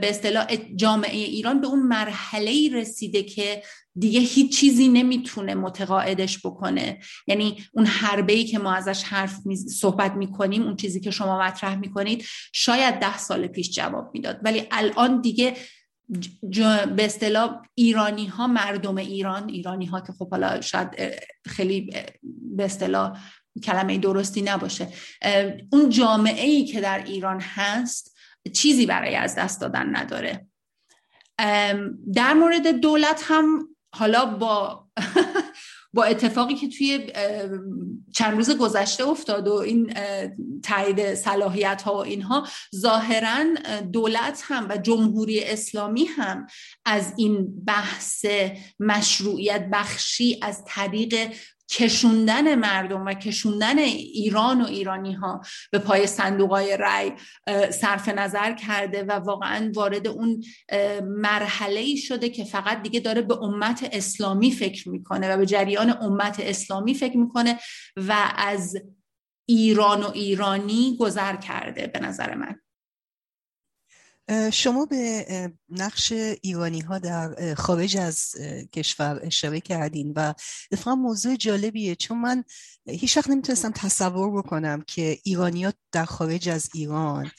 [0.00, 3.62] به اصطلاح جامعه ایران به اون مرحله رسیده که
[3.98, 6.98] دیگه هیچ چیزی نمی‌تونه متقاعدش بکنه.
[7.26, 11.40] یعنی اون حربه ای که ما ازش حرف می صحبت می‌کنیم اون چیزی که شما
[11.40, 14.40] مطرح می‌کنید شاید ده سال پیش جواب می‌داد.
[14.42, 15.56] ولی الان دیگه
[16.96, 20.88] به اصطلاح ایرانی ها مردم ایران ایرانی ها که خب حالا شاید
[21.46, 21.92] خیلی
[22.56, 23.18] به اصطلاح
[23.64, 24.88] کلمه درستی نباشه
[25.72, 28.16] اون جامعه ای که در ایران هست
[28.52, 30.46] چیزی برای از دست دادن نداره.
[32.14, 34.86] در مورد دولت هم حالا با
[35.94, 37.12] با اتفاقی که توی
[38.14, 39.94] چند روز گذشته افتاد و این
[40.62, 43.44] تایید صلاحیت ها و اینها ظاهرا
[43.92, 46.46] دولت هم و جمهوری اسلامی هم
[46.84, 48.26] از این بحث
[48.80, 51.32] مشروعیت بخشی از طریق
[51.70, 55.40] کشوندن مردم و کشوندن ایران و ایرانی ها
[55.72, 57.12] به پای صندوق های رای
[57.70, 60.44] صرف نظر کرده و واقعا وارد اون
[61.02, 65.90] مرحله ای شده که فقط دیگه داره به امت اسلامی فکر می‌کنه و به جریان
[66.00, 67.58] امت اسلامی فکر می‌کنه
[67.96, 68.76] و از
[69.48, 72.60] ایران و ایرانی گذر کرده به نظر من.
[74.52, 76.12] شما به نقش
[76.42, 78.34] ایرانی ها در خارج از
[78.72, 80.34] کشور اشاره کردین و
[80.72, 82.44] اتفاقا موضوع جالبیه چون من
[82.86, 87.30] هیچ وقت نمی‌تونستم تصور بکنم که ایرانیات در خارج از ایران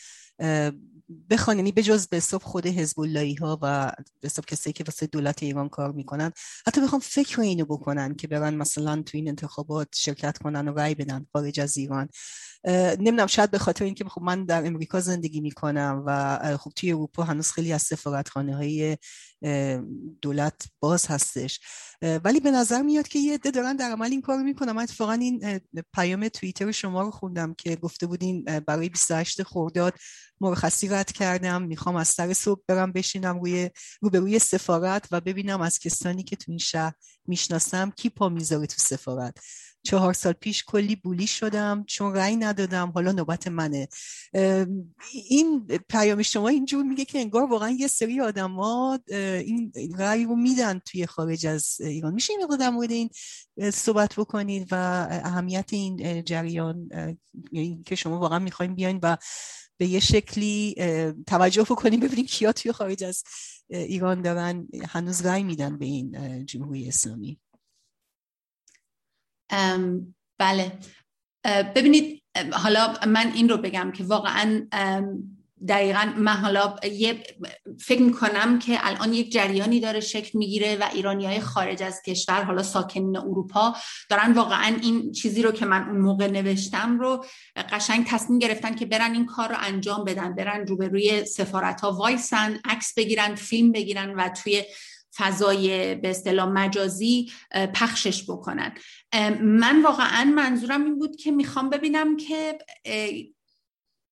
[1.30, 3.00] بخوان یعنی به جز به حساب خود حزب
[3.40, 6.32] ها و به حساب کسایی که واسه دولت ایران کار می‌کنن
[6.68, 10.96] حتی بخوام فکر اینو بکنن که برن مثلا تو این انتخابات شرکت کنن و رای
[10.96, 12.10] بدن خارج از ایران.
[12.68, 17.24] نمی‌دونم شاید به خاطر اینکه خب من در امریکا زندگی می‌کنم و خب توی اروپا
[17.24, 18.98] هنوز خیلی از سفارتخانه های
[20.22, 21.60] دولت باز هستش.
[22.24, 24.72] ولی به نظر میاد که یه عده دارن در عمل این کار می‌کنن.
[24.72, 25.60] من اتفاقا این
[25.94, 29.94] پیام توییتر شما رو خوندم که گفته بودین برای 28 خرداد
[30.42, 33.70] مرخصی رد کردم می‌خوام از سر صبح برم بشینم روی
[34.02, 36.94] روبروی سفارت و ببینم از کسانی که تو این شهر
[37.28, 39.38] می‌شناسم کی پا می‌ذاره تو سفارت.
[39.84, 43.88] چهار سال پیش کلی بولی شدم چون رأی ندادم حالا نوبت منه.
[45.30, 50.80] این پیام شما اینجور میگه که انگار واقعا یه سری آدما این رأی رو میدن
[50.86, 52.14] توی خارج از ایران.
[52.14, 53.10] میشه این در مورد این
[53.74, 54.76] صحبت بکنید و
[55.10, 56.90] اهمیت این جریان
[57.52, 59.18] یعنی که شما واقعا می‌خوایم بیاین و
[59.82, 60.76] به یه شکلی
[61.28, 63.24] توجه بکنیم ببینیم کیا توی خارج از
[63.70, 67.40] ایران دارن هنوز رأی میدن به این جمهوری اسلامی.
[70.40, 70.80] بله.
[71.46, 74.68] ببینید حالا من این رو بگم که واقعا
[75.68, 77.24] دقیقا من حالا یه
[77.80, 82.44] فکر می‌کنم که الان یک جریانی داره شکل می‌گیره و ایرانی های خارج از کشور
[82.44, 83.76] حالا ساکنین اروپا
[84.10, 87.26] دارن واقعا این چیزی رو که من اون موقع نوشتم رو
[87.72, 92.60] قشنگ تصمیم گرفتن که برن این کار رو انجام بدن برن روبروی سفارت ها وایسن
[92.66, 94.64] عکس بگیرن فیلم بگیرن و توی
[95.18, 97.32] فضای به اصطلاح مجازی
[97.74, 98.74] پخشش بکنن.
[99.42, 102.58] من واقعا منظورم این بود که می‌خوام ببینم که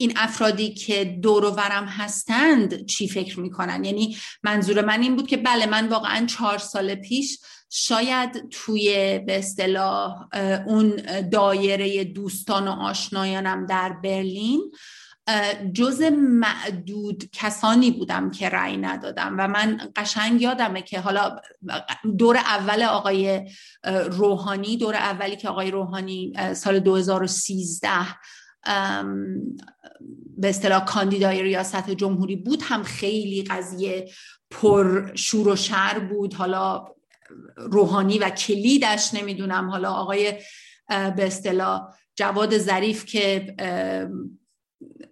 [0.01, 5.27] این افرادی که دور و ورم هستند چی فکر می‌کنن؟ یعنی منظور من این بود
[5.27, 10.27] که بله من واقعا چهار سال پیش شاید توی به اصطلاح
[10.67, 10.95] اون
[11.31, 14.71] دایره دوستان و آشنایانم در برلین
[15.73, 19.35] جز معدود کسانی بودم که رأی ندادم.
[19.37, 21.35] و من قشنگ یادمه که حالا
[22.17, 23.49] دور اول آقای
[24.11, 27.89] روحانی دور اولی که آقای روحانی سال 2013
[30.37, 34.09] به اصطلاح کاندیدای ریاست جمهوری بود هم خیلی قضیه
[34.51, 36.33] پر شور و شر بود.
[36.33, 36.85] حالا
[37.57, 39.69] روحانی و کلیدش نمی‌دونم.
[39.69, 40.33] حالا آقای
[40.87, 43.55] به اصطلاح جواد ظریف که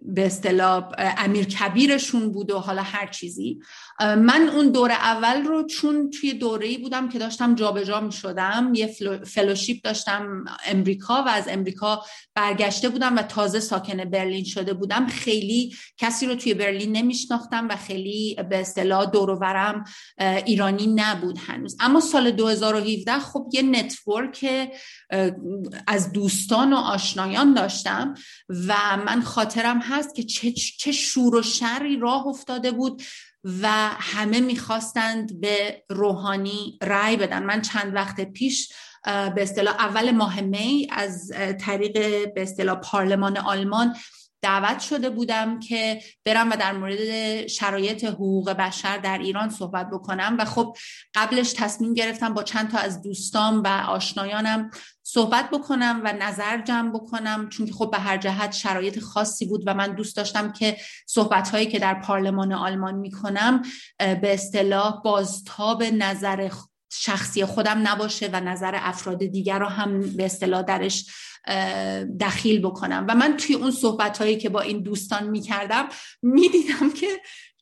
[0.02, 3.60] به اصطلاح امیر کبیرشون بود و حالا هر چیزی.
[4.00, 8.96] من اون دور اول رو چون توی دوره‌ای بودم که داشتم جابجا می شدم یه
[9.26, 15.06] فلوشیپ داشتم امریکا و از امریکا برگشته بودم و تازه ساکن برلین شده بودم.
[15.06, 19.84] خیلی کسی رو توی برلین نمیشناختم و خیلی به اصطلاح دور
[20.18, 21.76] ایرانی نبود هنوز.
[21.80, 24.70] اما سال 2017 خب یه نتورک
[25.86, 28.14] از دوستان و آشنایان داشتم
[28.48, 28.74] و
[29.06, 33.02] من خاطرم هست که چه, چه شور و شری راه افتاده بود.
[33.62, 37.42] و همه می‌خواستند به روحانی رأی بدن.
[37.42, 38.72] من چند وقت پیش
[39.04, 41.92] به اصطلاح اول ماه می از طریق
[42.34, 43.96] به اصطلاح پارلمان آلمان
[44.42, 50.36] دعوت شده بودم که برم و در مورد شرایط حقوق بشر در ایران صحبت بکنم.
[50.38, 50.76] و خب
[51.14, 54.70] قبلش تصمیم گرفتم با چند تا از دوستان و آشنایانم
[55.10, 59.62] صحبت بکنم و نظر جمع بکنم چون که خب به هر جهت شرایط خاصی بود
[59.66, 63.62] و من دوست داشتم که صحبت هایی که در پارلمان آلمان می‌کنم
[63.98, 66.50] به اصطلاح بازتاب نظر
[66.92, 71.06] شخصی خودم نباشه و نظر افراد دیگر رو هم به اصطلاح درش
[72.20, 73.06] دخیل بکنم.
[73.08, 75.88] و من توی اون صحبت هایی که با این دوستان می‌کردم
[76.22, 77.06] می‌دیدم که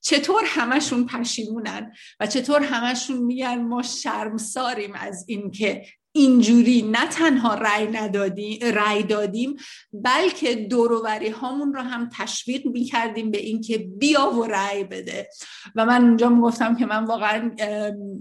[0.00, 7.86] چطور همشون پشیمونن و چطور همشون میگن ما شرمساریم از اینکه اینجوری نه تنها رأی
[7.86, 9.56] ندادیم رأی دادیم
[9.92, 15.28] بلکه دوروبری هامون رو هم تشویق می‌کردیم به اینکه بیا و رأی بده.
[15.74, 17.50] و من اونجا می‌گفتم که من واقعا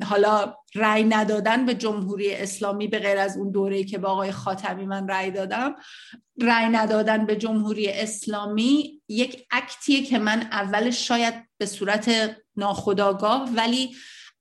[0.04, 4.86] حالا رأی ندادن به جمهوری اسلامی به غیر از اون دوره که با آقای خاتمی
[4.86, 5.76] من رأی دادم
[6.42, 13.96] رأی ندادن به جمهوری اسلامی یک اکتیه که من اولش شاید به صورت ناخداگاه ولی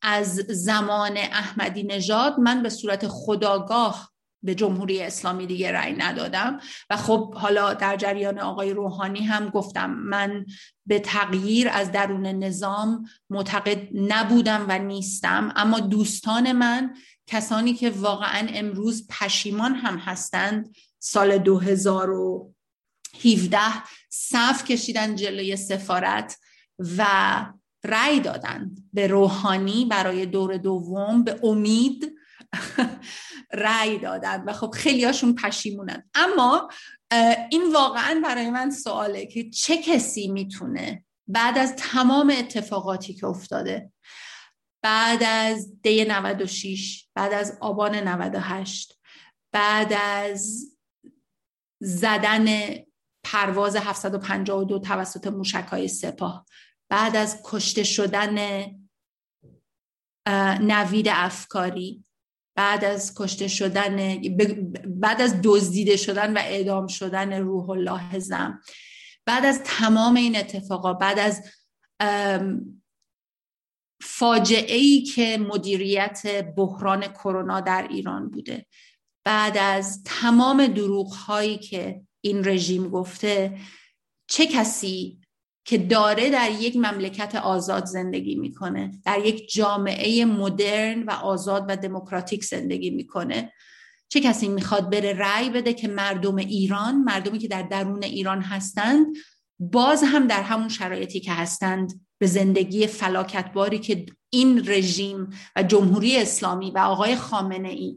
[0.05, 4.11] از زمان احمدی نژاد من به صورت خداگاه
[4.43, 6.61] به جمهوری اسلامی دیگه رأی ندادم.
[6.91, 10.47] و خب حالا در جریان آقای روحانی هم گفتم من
[10.87, 15.53] به تغییر از درون نظام معتقد نبودم و نیستم.
[15.57, 16.95] اما دوستان من
[17.27, 23.59] کسانی که واقعا امروز پشیمان هم هستند سال 2017
[24.11, 26.39] صف کشیدن جلوی سفارت
[26.99, 27.07] و
[27.85, 32.15] رأی دادن به روحانی برای دور دوم به امید
[33.53, 36.11] رأی دادن و خب خیلی هاشون پشیمونن.
[36.15, 36.69] اما
[37.51, 43.93] این واقعا برای من سواله که چه کسی می‌تونه بعد از تمام اتفاقاتی که افتاده
[44.83, 48.99] بعد از دی 96 بعد از آبان 98
[49.53, 50.75] بعد از
[51.81, 52.47] زدن
[53.25, 56.47] پرواز 752 توسط موشکهای سپاه
[56.91, 58.65] بعد از کشته شدن
[60.61, 62.05] نوید افکاری
[62.57, 64.23] بعد از کشته شدن
[64.87, 68.61] بعد از دزدیده شدن و اعدام شدن روح الله زم.
[69.27, 71.43] بعد از تمام این اتفاقا بعد از
[74.03, 78.67] فاجعه ای که مدیریت بحران کرونا در ایران بوده.
[79.25, 83.59] بعد از تمام دروغ هایی که این رژیم گفته
[84.31, 85.24] چه کسی
[85.65, 91.77] که داره در یک مملکت آزاد زندگی می‌کنه در یک جامعه مدرن و آزاد و
[91.77, 93.53] دموکراتیک زندگی می‌کنه.
[94.09, 99.07] چه کسی می‌خواد بره رأی بده که مردم ایران مردمی که در درون ایران هستند
[99.59, 106.17] باز هم در همون شرایطی که هستند به زندگی فلاکتباری که این رژیم و جمهوری
[106.17, 107.97] اسلامی و آقای خامنه ای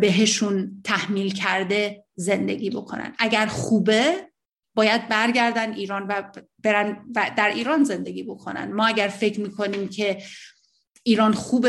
[0.00, 3.14] بهشون تحمیل کرده زندگی بکنن.
[3.18, 4.30] اگر خوبه
[4.74, 6.22] باید برگردن ایران و
[6.58, 8.72] برن و در ایران زندگی بکنن.
[8.72, 10.22] ما اگر فکر می‌کنیم که
[11.02, 11.66] ایران خوب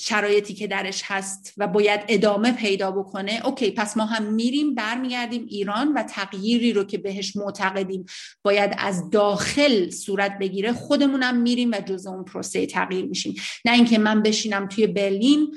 [0.00, 5.46] شرایطی که درش هست و باید ادامه پیدا بکنه okay پس ما هم میریم برمیگردیم
[5.48, 8.06] ایران و تغییری رو که بهش معتقدیم
[8.42, 13.34] باید از داخل صورت بگیره خودمونم میریم و جز اون پروسه تغییر میشیم.
[13.64, 15.54] نه اینکه من بشینم توی برلین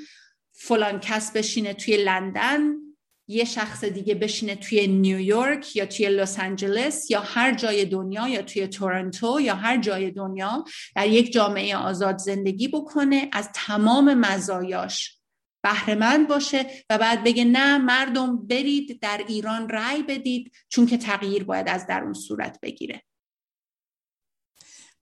[0.52, 2.83] فلان کس بشینه توی لندن
[3.28, 8.42] یه شخص دیگه بشینه توی نیویورک یا توی لس آنجلس یا هر جای دنیا یا
[8.42, 10.64] توی تورنتو یا هر جای دنیا
[10.96, 15.18] در یک جامعه آزاد زندگی بکنه از تمام مزایاش
[15.64, 21.44] بهرهمند باشه و بعد بگه نه مردم برید در ایران رأی بدید چون که تغییر
[21.44, 23.02] باید از درون صورت بگیره.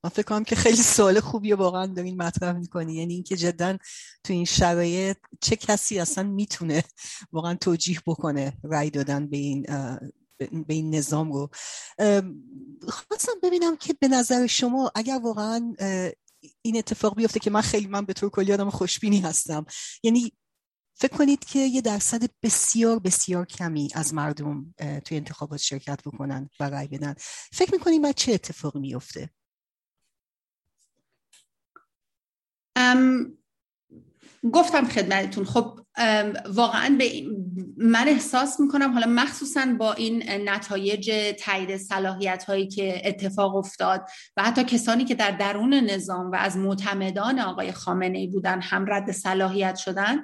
[0.04, 2.94] من فکر کنم که خیلی سوال خوبی واقعا دارین مطرح می‌کنی.
[2.94, 3.78] یعنی اینکه جدا
[4.24, 6.84] تو این شرایط چه کسی اصلا می‌تونه
[7.32, 9.62] واقعا توجیه بکنه رای دادن به این
[10.38, 11.50] به این نظام رو.
[12.88, 15.74] خواستم ببینم که به نظر شما اگر واقعا
[16.62, 19.66] این اتفاق بیفته که من خیلی من به طور کلی آدم خوشبینی هستم.
[20.02, 20.32] یعنی
[20.94, 24.74] فکر کنید که یه درصد بسیار بسیار کمی از مردم
[25.04, 27.14] توی انتخابات شرکت بکنن و رای بدن.
[27.52, 29.30] فکر می‌کنید بعد چه اتفاقی میفته
[34.52, 35.44] گفتم خدمتتون.
[35.44, 35.80] خب
[36.48, 37.12] واقعا به
[37.76, 44.42] من احساس می‌کنم حالا مخصوصا با این نتایج تایید صلاحیت هایی که اتفاق افتاد و
[44.42, 49.12] حتی کسانی که در درون نظام و از معتمدان آقای خامنه ای بودن هم رد
[49.12, 50.22] صلاحیت شدن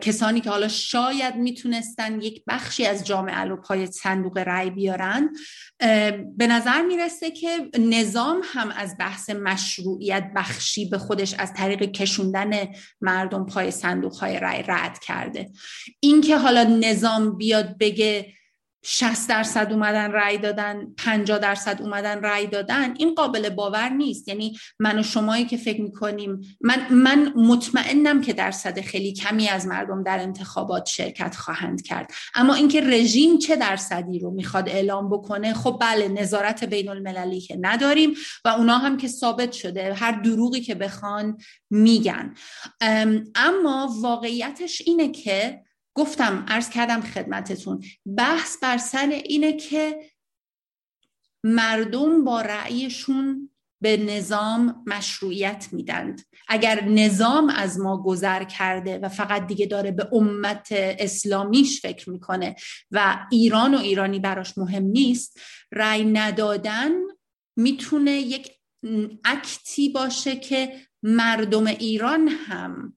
[0.00, 5.30] کسانی که حالا شاید می‌تونستن یک بخشی از جامعه رو پای صندوق رأی بیارن
[6.36, 12.68] به نظر می‌رسه که نظام هم از بحث مشروعیت بخشی به خودش از طریق کشوندن
[13.00, 15.50] مردم پای صندوق های رأی رد کرده.
[16.00, 18.32] اینکه حالا نظام بیاد بگه
[18.88, 24.28] 60 درصد اومدن رأی دادن 50 درصد اومدن رأی دادن این قابل باور نیست.
[24.28, 29.66] یعنی من و شمایی که فکر می‌کنیم من من مطمئنم که درصد خیلی کمی از
[29.66, 32.10] مردم در انتخابات شرکت خواهند کرد.
[32.34, 37.58] اما اینکه رژیم چه درصدی رو می‌خواد اعلام بکنه خب بله نظارت بین المللی که
[37.60, 38.14] نداریم
[38.44, 41.38] و اونا هم که ثابت شده هر دروغی که بخوان
[41.70, 42.34] میگن.
[43.34, 45.65] اما واقعیتش اینه که
[45.96, 47.84] گفتم ارز کردم خدمتتون
[48.16, 50.10] بحث بر سر اینه که
[51.44, 53.50] مردم با رأیشون
[53.82, 56.22] به نظام مشروعیت میدند.
[56.48, 62.56] اگر نظام از ما گذر کرده و فقط دیگه داره به امت اسلامیش فکر می‌کنه
[62.90, 65.40] و ایران و ایرانی براش مهم نیست
[65.72, 66.92] رأی ندادن
[67.56, 68.50] می‌تونه یک
[69.24, 72.95] اکتی باشه که مردم ایران هم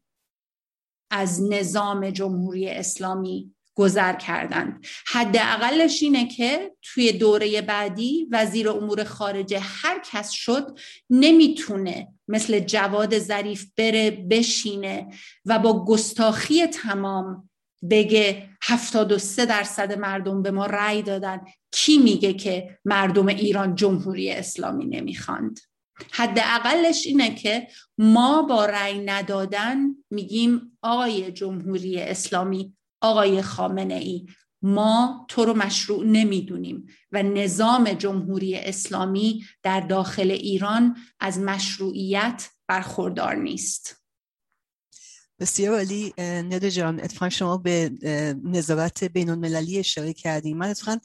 [1.12, 4.86] از نظام جمهوری اسلامی گذر کردند.
[5.07, 10.80] حداقلش اینه که توی دوره بعدی وزیر امور خارجه هر کس شد
[11.10, 15.07] نمی‌تونه مثل جواد ظریف بره بشینه
[15.45, 17.49] و با گستاخی تمام
[17.89, 21.41] بگه 73 درصد مردم به ما رأی دادن.
[21.72, 25.60] کی میگه که مردم ایران جمهوری اسلامی نمی‌خواند؟
[26.12, 29.78] حداقلش اینه که ما با رأی ندادن
[30.10, 34.28] میگیم آقای جمهوری اسلامی آقای خامنه ای.
[34.62, 43.36] ما تو رو مشروع نمی‌دونیم و نظام جمهوری اسلامی در داخل ایران از مشروعیت برخوردار
[43.36, 43.95] نیست.
[45.39, 46.14] بسیار عالی.
[46.18, 47.91] نده جان اتفاقا شما به
[48.43, 51.00] نظارت بین المللی اشاره کردیم من اتفاقا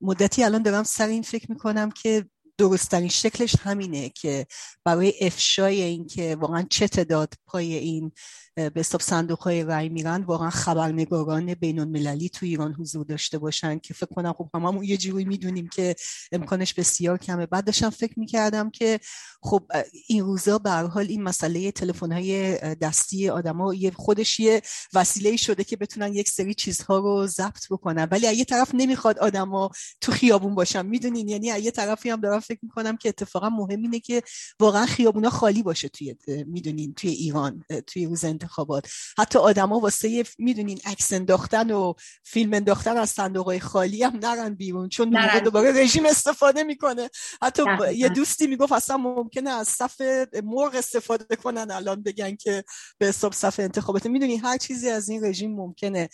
[0.00, 2.26] مدتی الان دارم سر این فکر می‌کنم که
[2.60, 4.46] درستترین شکلش همینه که
[4.84, 8.12] برای افشای اینکه واقعا چه تعداد پای این
[8.54, 10.22] به حساب صندوق های رای میرن.
[10.22, 14.96] واقعا خبرنگاران بین المللی تو ایران حضور داشته باشن که فکر کنم خب هممون یه
[14.96, 15.96] جوری می‌دونیم که
[16.32, 17.46] امکانش بسیار کمه.
[17.46, 19.00] بعد داشتم فکر می‌کردم که
[19.42, 19.62] خب
[20.06, 24.62] این روزا به حال این مسئله تلفن های دستی آدما یه خودش یه
[24.94, 28.08] وسیله شده که بتونن یک سری چیزها رو ضبط بکنن.
[28.10, 29.70] ولی از یه طرف نمی‌خواد آدما
[30.00, 33.82] تو خیابون باشن می‌دونین؟ یعنی از یه طرفی هم دارم فکر می‌کنم که اتفاقا مهم
[33.82, 34.22] اینه که
[34.60, 38.88] واقعا خیابونا خالی باشه توی می‌دونین؟ توی ایران توی روز انتخابات.
[39.18, 44.88] حتی آدما واسه می‌دونین عکس انداختن و فیلم انداختن از صندوق خالی هم نرن بیرون
[44.88, 47.10] چون دوباره رژیم استفاده می‌کنه.
[47.42, 47.62] حتی
[47.94, 50.00] یه دوستی می‌گفت اصلا ممکنه از صف
[50.44, 52.64] مرغ استفاده کنن الان بگن که
[52.98, 56.08] به حساب صف انتخابات می‌دونی هر چیزی از این رژیم ممکنه.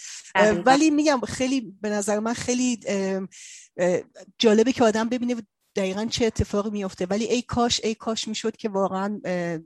[0.67, 2.81] ولی میگم خیلی به نظر من خیلی
[4.39, 5.37] جالبه که آدم ببینه
[5.77, 9.21] دقیقا چه اتفاقی میفته ولی ای کاش ای کاش می‌شد که واقعا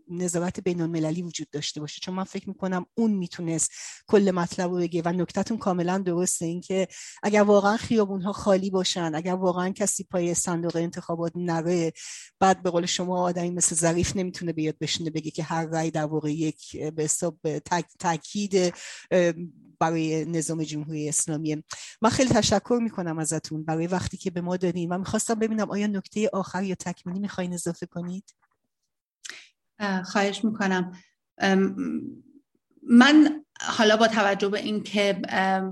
[0.09, 2.01] نظارت بین المللی وجود داشته باشه.
[2.01, 3.71] چون من فکر می‌کنم اون می‌تونست
[4.07, 6.47] کل مطلب رو بگه و نکتتون کاملا درسته.
[6.47, 6.89] اینکه
[7.23, 11.93] اگر واقعا خیابون ها خالی باشن اگر واقعا کسی پای صندوق انتخابات نره
[12.41, 16.05] بعد به قول شما آدمی مثل ظریف نمی‌تونه بیاد بشینه بگه که هر رای در
[16.05, 17.39] واقع یک به حساب
[17.99, 18.75] تاکید
[19.81, 21.65] برای نظام جمهوری اسلامی.
[22.03, 25.87] من خیلی تشکر می‌کنم ازتون برای وقتی که به ما دادین و می‌خواستم ببینم آیا
[25.87, 28.35] نکته آخر یا تکمیلی می‌خواین اضافه کنید؟
[30.05, 30.93] خواهش می‌کنم.
[32.83, 35.13] من حالا با توجه به اینکه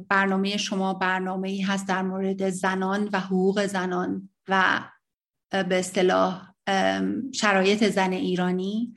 [0.09, 4.85] برنامه شما برنامه ای هست در مورد زنان و حقوق زنان و
[5.51, 6.55] به اصطلاح
[7.35, 8.95] شرایط زن ایرانی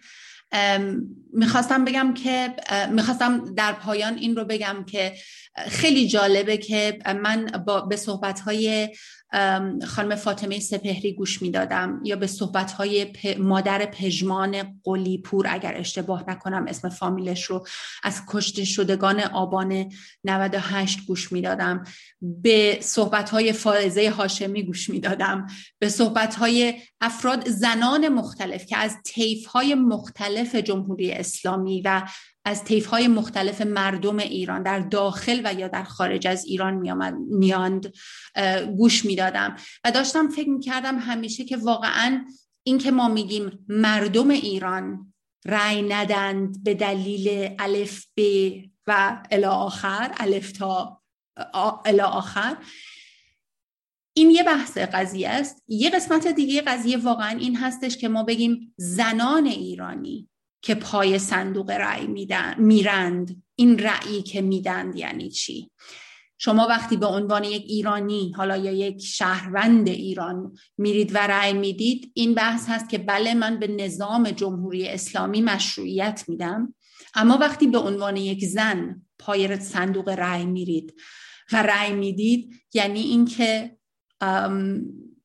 [1.33, 2.55] می‌خواستم بگم که
[2.91, 5.13] می‌خواستم در پایان این رو بگم که
[5.67, 8.89] خیلی جالبه که من با به صحبت های
[9.87, 13.07] خانم فاطمه سپهری گوش می‌دادم یا به صحبت های
[13.39, 17.65] مادر پژمان قلیپور اگر اشتباه نکنم اسم فامیلش رو
[18.03, 19.91] از کشته شدگان آبان
[20.23, 21.83] 98 گوش می‌دادم.
[22.21, 25.47] به صحبت های فائزه هاشمی گوش می‌دادم.
[25.79, 32.01] به صحبت های افراد زنان مختلف که از طیف های مختلف جمهوری اسلامی و
[32.45, 36.73] از های مختلف مردم ایران در داخل و یا در خارج از ایران
[37.29, 37.93] میاند
[38.77, 39.55] گوش می‌دادم.
[39.83, 42.25] و داشتم فکر می‌کردم همیشه که واقعا
[42.63, 45.13] این که ما میگیم مردم ایران
[45.45, 48.21] رأی ندند به دلیل الف ب
[48.87, 51.01] و الی آخر الف تا
[51.85, 52.57] الی آخر
[54.13, 55.63] این یه بحث قضیه است.
[55.67, 60.29] یه قسمت دیگه قضیه واقعا این هستش که ما بگیم زنان ایرانی
[60.61, 63.43] که پای صندوق رأی میدن میرند.
[63.55, 65.71] این رأیی که میدند یعنی چی؟
[66.37, 72.11] شما وقتی به عنوان یک ایرانی حالا یا یک شهروند ایران میرید و رأی می‌دید
[72.13, 76.73] این بحث هست که بله من به نظام جمهوری اسلامی مشروعیت میدم
[77.13, 80.93] اما وقتی به عنوان یک زن پای صندوق رأی میرید
[81.51, 83.77] و رأی می‌دید یعنی اینکه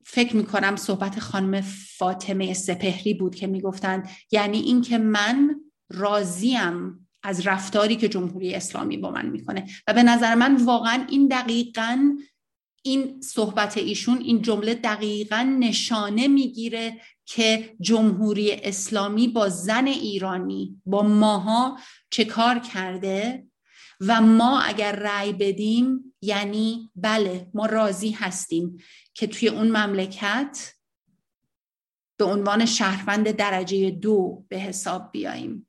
[0.09, 1.61] فکر می‌کنم صحبت خانم
[1.97, 9.11] فاطمه سپهری بود که می‌گفتند یعنی اینکه من راضیم از رفتاری که جمهوری اسلامی با
[9.11, 9.67] من می‌کنه.
[9.89, 12.17] و به نظر من واقعا این دقیقا
[12.83, 21.03] این صحبت ایشون این جمله دقیقا نشانه می‌گیره که جمهوری اسلامی با زن ایرانی با
[21.03, 21.79] ماها
[22.11, 23.47] چه کار کرده
[24.01, 28.77] و ما اگر رأی بدیم یعنی بله ما راضی هستیم
[29.15, 30.73] که توی اون مملکت
[32.19, 35.69] به عنوان شهروند درجه دو به حساب بیاییم.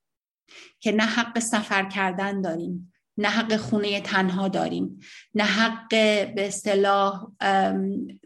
[0.80, 4.99] که نه حق سفر کردن داریم نه حق خونه تنها داریم
[5.36, 5.89] نه حق
[6.36, 7.28] به اصطلاح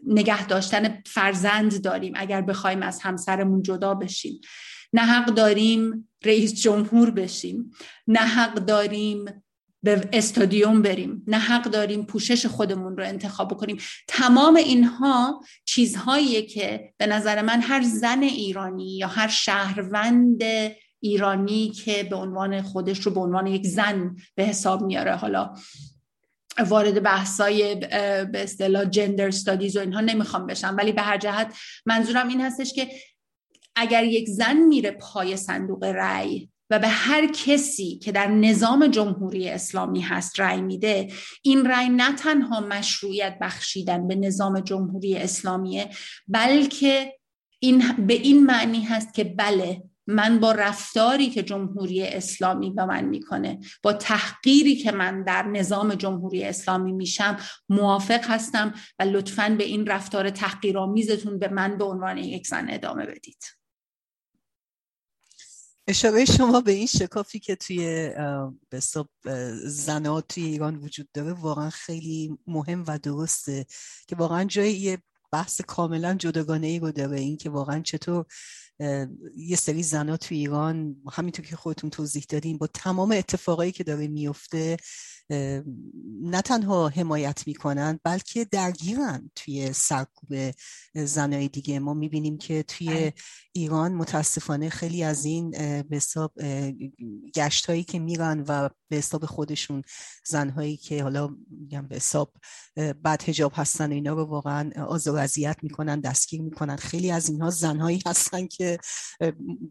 [0.06, 4.40] نگه داشتن فرزند داریم اگر بخوایم از همسرمون جدا بشیم.
[4.92, 7.70] نه حق داریم رئیس جمهور بشیم.
[8.06, 9.41] نه حق داریم
[9.82, 11.24] به استادیوم بریم.
[11.26, 13.76] نه حق داریم پوشش خودمون رو انتخاب کنیم
[14.08, 20.42] تمام اینها چیزهاییه که به نظر من هر زن ایرانی یا هر شهروند
[21.00, 25.54] ایرانی که به عنوان خودش رو به عنوان یک زن به حساب میاره حالا
[26.68, 30.74] وارد بحثای به اصطلاح جندر استادیز و اینها نمی‌خوام بشم.
[30.78, 31.56] ولی به هر جهت
[31.86, 32.88] منظورم این هستش که
[33.76, 39.48] اگر یک زن میره پای صندوق رأی و به هر کسی که در نظام جمهوری
[39.48, 41.12] اسلامی هست رأی میده
[41.42, 45.90] این رأی نه تنها مشروعیت بخشیدن به نظام جمهوری اسلامیه
[46.28, 47.18] بلکه
[47.58, 53.04] این به این معنی هست که بله من با رفتاری که جمهوری اسلامی به من
[53.04, 57.36] می‌کنه با تحقیری که من در نظام جمهوری اسلامی میشم
[57.68, 63.06] موافق هستم و لطفا به این رفتار تحقیرآمیزتون به من به عنوان یک زن ادامه
[63.06, 63.61] بدید.
[65.88, 68.10] اشاره شما به این شکافی که توی
[68.70, 68.80] به
[69.64, 73.66] زنات توی ایران وجود داره واقعا خیلی مهم و درسته
[74.08, 74.98] که واقعا جای یه
[75.32, 77.20] بحث کاملا جداگانه ای رو داره.
[77.20, 78.26] این که واقعا چطور
[79.36, 84.08] یه سری زنات توی ایران همینطور که خودتون توضیح دادین با تمام اتفاقایی که داره
[84.08, 84.76] میفته
[86.22, 90.50] نه تنها حمایت می‌کنن بلکه درگیرن توی سرکوب
[90.94, 91.78] زنای دیگه.
[91.78, 93.12] ما می‌بینیم که توی بله.
[93.52, 95.50] ایران متاسفانه خیلی از این
[95.82, 96.32] به حساب
[97.34, 99.82] گشت هایی که میرن و به حساب خودشون
[100.26, 102.32] زنهایی که حالا میگم به حساب
[103.02, 106.76] بعد هجاب هستن اینا رو واقعا آزار اذیت می‌کنن دستگیر می‌کنن.
[106.76, 108.78] خیلی از اینها زنهایی هستن که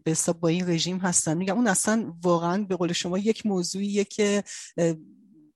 [0.04, 1.36] به حساب با این رژیم هستن.
[1.36, 4.44] میگم اون اصلا واقعا به قول شما یک موضوعیه که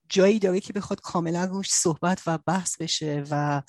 [0.09, 3.63] جایی داره که بخواد کاملا روش صحبت و بحث بشه و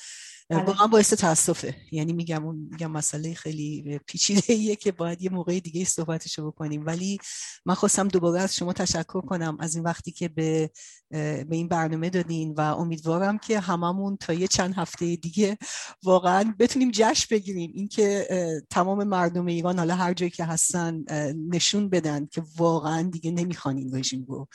[0.51, 0.65] بله.
[0.65, 1.77] واقعا باعث تاسفه.
[1.93, 6.51] یعنی میگم اون میگم مسئله خیلی پیچیده ایه که باید یه موقع دیگه صحبتش رو
[6.51, 6.87] بکنیم.
[6.87, 7.19] ولی
[7.67, 10.71] من خواستم دوباره از شما تشکر کنم از این وقتی که به
[11.11, 15.59] به این برنامه دادین و امیدوارم که هممون تا یه چند هفته دیگه
[16.03, 17.73] واقعا بتونیم جشن بگیریم.
[17.75, 18.29] اینکه
[18.71, 21.05] تمام مردم ایران حالا هر جایی که هستن
[21.51, 24.49] نشون بدن که واقعا دیگه نمی‌خوان این رژیم رو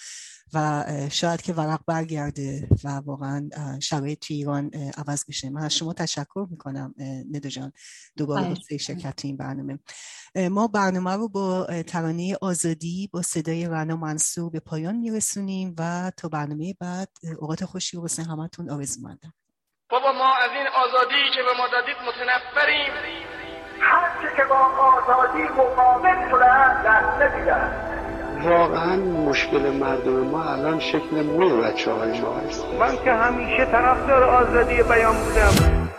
[0.54, 3.50] و شاید که ورق برگرده و واقعا
[3.82, 5.50] شرایط توی ایران عوض بشه.
[5.50, 6.94] من از شما تشکر می‌کنم
[7.32, 7.72] ندا جان.
[8.18, 9.80] دوباره با شرکت این برنامه.
[10.36, 16.30] ما برنامه رو با ترانه آزادی با صدای رنا منصور به پایان میرسونیم و تا
[16.30, 19.34] برنامه بعد اوقات خوشی رو واسه همتون آرزو مندم
[19.90, 22.94] بابا ما از این آزادی که به ما دادید متنفریم.
[23.80, 28.03] هر که با آزادی مقابل شده دست نمیدن
[28.46, 32.64] واقعا مشکل مردم ما الان شکل موی بچه های ما هست.
[32.80, 35.90] من که همیشه طرفدار آزادی بیان بودم.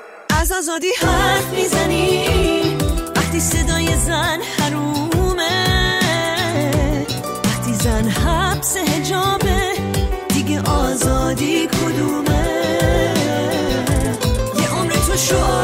[0.40, 2.28] از آزادی حرف می‌زنی
[3.16, 5.66] وقتی صدای زن حرومه.
[7.44, 9.72] وقتی زن حبس هجابه
[10.28, 12.44] دیگه آزادی کدومه؟
[14.60, 15.63] یه عمر تو شعار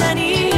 [0.00, 0.51] من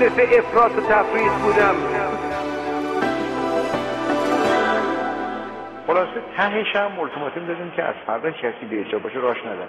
[0.00, 1.74] مخالف افراط و تفریط بودم.
[5.86, 9.68] خلاصه تهش هم التیماتوم دادیم که از فردا کسی به اجرا باشه راش ندن